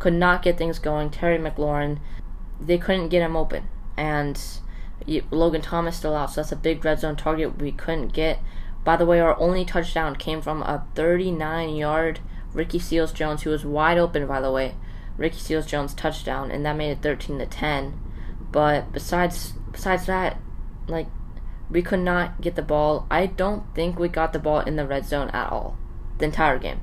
could 0.04 0.12
not 0.12 0.42
get 0.42 0.58
things 0.58 0.78
going. 0.78 1.08
Terry 1.08 1.38
McLaurin, 1.38 1.98
they 2.60 2.76
couldn't 2.76 3.08
get 3.08 3.22
him 3.22 3.34
open. 3.34 3.66
And 3.96 4.38
Logan 5.30 5.62
Thomas 5.62 5.96
still 5.96 6.14
out, 6.14 6.30
so 6.30 6.42
that's 6.42 6.52
a 6.52 6.56
big 6.56 6.84
red 6.84 7.00
zone 7.00 7.16
target 7.16 7.58
we 7.58 7.72
couldn't 7.72 8.12
get. 8.12 8.38
By 8.84 8.96
the 8.96 9.06
way, 9.06 9.18
our 9.20 9.34
only 9.40 9.64
touchdown 9.64 10.16
came 10.16 10.42
from 10.42 10.60
a 10.60 10.86
39 10.94 11.74
yard 11.74 12.20
Ricky 12.52 12.78
Seals 12.78 13.12
Jones, 13.12 13.44
who 13.44 13.50
was 13.50 13.64
wide 13.64 13.96
open, 13.96 14.26
by 14.26 14.42
the 14.42 14.52
way. 14.52 14.74
Ricky 15.16 15.38
Seals 15.38 15.64
Jones 15.64 15.94
touchdown, 15.94 16.50
and 16.50 16.66
that 16.66 16.76
made 16.76 16.90
it 16.90 17.00
13 17.00 17.38
to 17.38 17.46
10. 17.46 17.98
But 18.52 18.92
besides 18.92 19.54
besides 19.72 20.04
that, 20.04 20.36
like 20.86 21.06
we 21.70 21.80
could 21.80 22.00
not 22.00 22.42
get 22.42 22.56
the 22.56 22.62
ball. 22.62 23.06
I 23.10 23.24
don't 23.24 23.74
think 23.74 23.98
we 23.98 24.08
got 24.08 24.34
the 24.34 24.38
ball 24.38 24.60
in 24.60 24.76
the 24.76 24.86
red 24.86 25.06
zone 25.06 25.30
at 25.30 25.50
all 25.50 25.78
the 26.18 26.26
entire 26.26 26.58
game. 26.58 26.82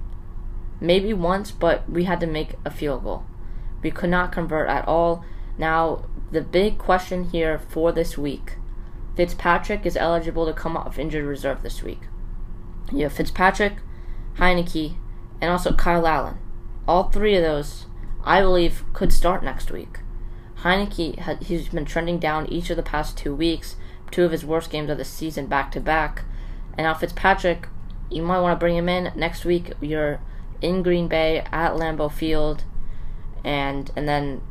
Maybe 0.82 1.14
once, 1.14 1.52
but 1.52 1.88
we 1.90 2.06
had 2.06 2.20
to 2.20 2.28
make 2.28 2.56
a 2.66 2.72
field 2.72 3.04
goal. 3.04 3.24
We 3.84 3.92
could 3.92 4.10
not 4.10 4.32
convert 4.32 4.68
at 4.68 4.88
all. 4.88 5.24
Now, 5.58 6.06
the 6.32 6.42
big 6.42 6.78
question 6.78 7.26
here 7.26 7.60
for 7.60 7.92
this 7.92 8.18
week 8.18 8.58
Fitzpatrick 9.16 9.86
is 9.86 9.98
eligible 9.98 10.46
to 10.46 10.54
come 10.54 10.76
off 10.76 10.98
injured 10.98 11.26
reserve 11.26 11.62
this 11.62 11.84
week. 11.84 12.02
You 12.92 13.04
have 13.04 13.14
Fitzpatrick, 13.14 13.76
Heinicke, 14.36 14.96
and 15.40 15.52
also 15.52 15.74
Kyle 15.74 16.08
Allen. 16.08 16.38
All 16.88 17.10
three 17.10 17.36
of 17.36 17.44
those, 17.44 17.86
I 18.24 18.42
believe, 18.42 18.84
could 18.94 19.14
start 19.14 19.44
next 19.44 19.70
week. 19.70 20.00
Heinicke, 20.60 21.44
he's 21.44 21.70
been 21.70 21.86
trending 21.86 22.20
down 22.20 22.48
each 22.48 22.70
of 22.70 22.78
the 22.78 22.84
past 22.84 23.18
two 23.18 23.36
weeks, 23.36 23.76
two 24.10 24.24
of 24.24 24.32
his 24.32 24.46
worst 24.46 24.72
games 24.72 24.90
of 24.90 24.98
the 24.98 25.06
season 25.06 25.48
back 25.48 25.72
to 25.74 25.80
back. 25.80 26.24
And 26.78 26.86
now 26.86 26.94
Fitzpatrick, 26.94 27.68
you 28.10 28.24
might 28.24 28.40
want 28.40 28.56
to 28.56 28.64
bring 28.64 28.78
him 28.78 28.90
in 28.90 29.12
next 29.16 29.46
week. 29.46 29.74
You're 29.82 30.22
in 30.62 30.84
Green 30.84 31.08
Bay 31.08 31.40
at 31.52 31.74
Lambeau 31.74 32.12
Field, 32.12 32.64
and 33.44 33.92
and 33.96 34.08
then 34.08 34.42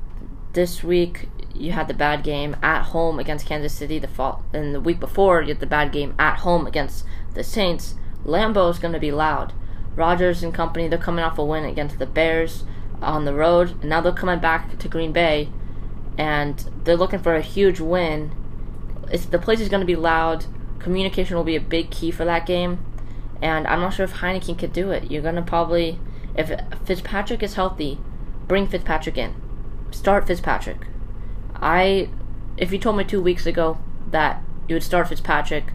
this 0.53 0.83
week 0.83 1.29
you 1.55 1.73
had 1.73 1.89
the 1.89 1.95
bad 1.95 2.23
game 2.23 2.57
at 2.63 2.83
home 2.85 3.19
against 3.19 3.47
Kansas 3.47 3.73
City. 3.73 3.99
The 3.99 4.09
fall 4.09 4.45
and 4.53 4.75
the 4.75 4.81
week 4.81 5.01
before 5.01 5.43
you 5.43 5.49
had 5.49 5.61
the 5.61 5.67
bad 5.67 5.93
game 5.93 6.15
at 6.19 6.39
home 6.39 6.67
against 6.67 7.05
the 7.35 7.45
Saints. 7.45 7.95
Lambeau 8.25 8.71
is 8.71 8.79
going 8.79 8.93
to 8.93 9.01
be 9.01 9.13
loud. 9.13 9.53
Rodgers 9.97 10.43
and 10.43 10.55
company 10.55 10.89
they're 10.89 10.99
coming 10.99 11.25
off 11.25 11.39
a 11.39 11.45
win 11.45 11.65
against 11.65 11.99
the 11.99 12.07
Bears 12.07 12.65
on 13.01 13.25
the 13.25 13.35
road, 13.35 13.71
and 13.81 13.91
now 13.91 14.01
they're 14.01 14.13
coming 14.13 14.41
back 14.41 14.79
to 14.79 14.89
Green 14.89 15.13
Bay, 15.13 15.49
and 16.19 16.71
they're 16.85 16.97
looking 16.97 17.19
for 17.19 17.35
a 17.35 17.43
huge 17.43 17.81
win. 17.81 18.33
It's, 19.11 19.27
the 19.27 19.39
place 19.39 19.61
is 19.61 19.69
going 19.69 19.81
to 19.81 19.87
be 19.87 19.97
loud. 19.97 20.45
Communication 20.79 21.37
will 21.37 21.45
be 21.45 21.57
a 21.57 21.61
big 21.61 21.91
key 21.91 22.11
for 22.11 22.25
that 22.25 22.47
game 22.47 22.85
and 23.43 23.67
I'm 23.67 23.81
not 23.81 23.95
sure 23.95 24.05
if 24.05 24.15
Heineken 24.15 24.59
could 24.59 24.73
do 24.73 24.91
it. 24.91 25.11
You're 25.11 25.23
gonna 25.23 25.43
probably, 25.43 25.99
if 26.37 26.51
Fitzpatrick 26.85 27.43
is 27.43 27.55
healthy, 27.55 27.99
bring 28.47 28.67
Fitzpatrick 28.67 29.17
in, 29.17 29.35
start 29.91 30.27
Fitzpatrick. 30.27 30.87
I, 31.55 32.09
if 32.57 32.73
you 32.73 32.79
told 32.79 32.97
me 32.97 33.05
two 33.05 33.23
weeks 33.23 33.47
ago 33.47 33.79
that 34.11 34.43
you 34.69 34.75
would 34.75 34.83
start 34.83 35.09
Fitzpatrick, 35.09 35.73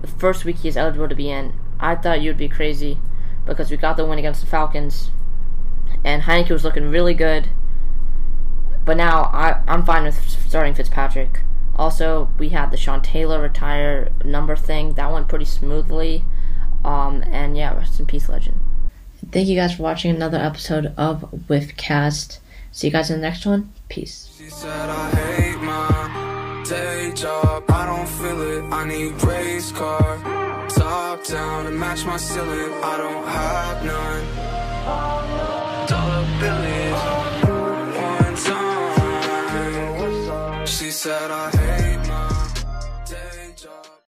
the 0.00 0.08
first 0.08 0.44
week 0.44 0.58
he's 0.58 0.76
eligible 0.76 1.08
to 1.08 1.14
be 1.14 1.30
in, 1.30 1.52
I 1.80 1.94
thought 1.94 2.20
you'd 2.20 2.36
be 2.36 2.48
crazy, 2.48 2.98
because 3.46 3.70
we 3.70 3.76
got 3.76 3.96
the 3.96 4.04
win 4.04 4.18
against 4.18 4.40
the 4.40 4.46
Falcons, 4.46 5.10
and 6.04 6.22
Heinicke 6.22 6.50
was 6.50 6.64
looking 6.64 6.90
really 6.90 7.14
good. 7.14 7.48
But 8.84 8.96
now 8.96 9.24
I, 9.32 9.62
I'm 9.66 9.84
fine 9.84 10.04
with 10.04 10.18
starting 10.48 10.74
Fitzpatrick. 10.74 11.42
Also, 11.76 12.30
we 12.38 12.48
had 12.48 12.70
the 12.70 12.76
Sean 12.76 13.02
Taylor 13.02 13.40
retire 13.40 14.10
number 14.24 14.56
thing 14.56 14.94
that 14.94 15.12
went 15.12 15.28
pretty 15.28 15.44
smoothly. 15.44 16.24
Um, 16.84 17.22
and 17.32 17.56
yeah, 17.56 17.74
rest 17.74 17.98
in 18.00 18.06
peace, 18.06 18.28
legend. 18.28 18.60
Thank 19.30 19.48
you 19.48 19.56
guys 19.56 19.74
for 19.74 19.82
watching 19.82 20.10
another 20.14 20.38
episode 20.38 20.94
of 20.96 21.22
Whiffcast. 21.48 22.38
See 22.72 22.86
you 22.86 22.92
guys 22.92 23.10
in 23.10 23.20
the 23.20 23.26
next 23.26 23.44
one. 23.44 23.72
Peace. 23.88 24.32
She 24.38 24.48
said 24.48 24.88
I 24.88 25.10
hate 25.10 25.60
my 25.60 26.62
day 26.68 27.12
job. 27.14 27.64
I 27.68 27.86
don't 27.86 28.08
feel 28.08 28.40
it. 28.42 28.62
I 28.72 28.84
need 28.86 29.20
race 29.24 29.72
car. 29.72 30.18
Top 30.68 31.24
down 31.26 31.64
to 31.64 31.70
match 31.72 32.04
my 32.04 32.16
ceiling. 32.16 32.72
I 32.82 32.96
don't 32.96 33.26
have 33.26 33.84
none. 33.84 34.24
Dollar 35.88 36.24
billies. 36.40 37.02
One 37.96 38.36
time. 38.36 38.66
She 40.66 40.90
said 40.90 41.30
I 41.30 41.50
hate 41.50 41.77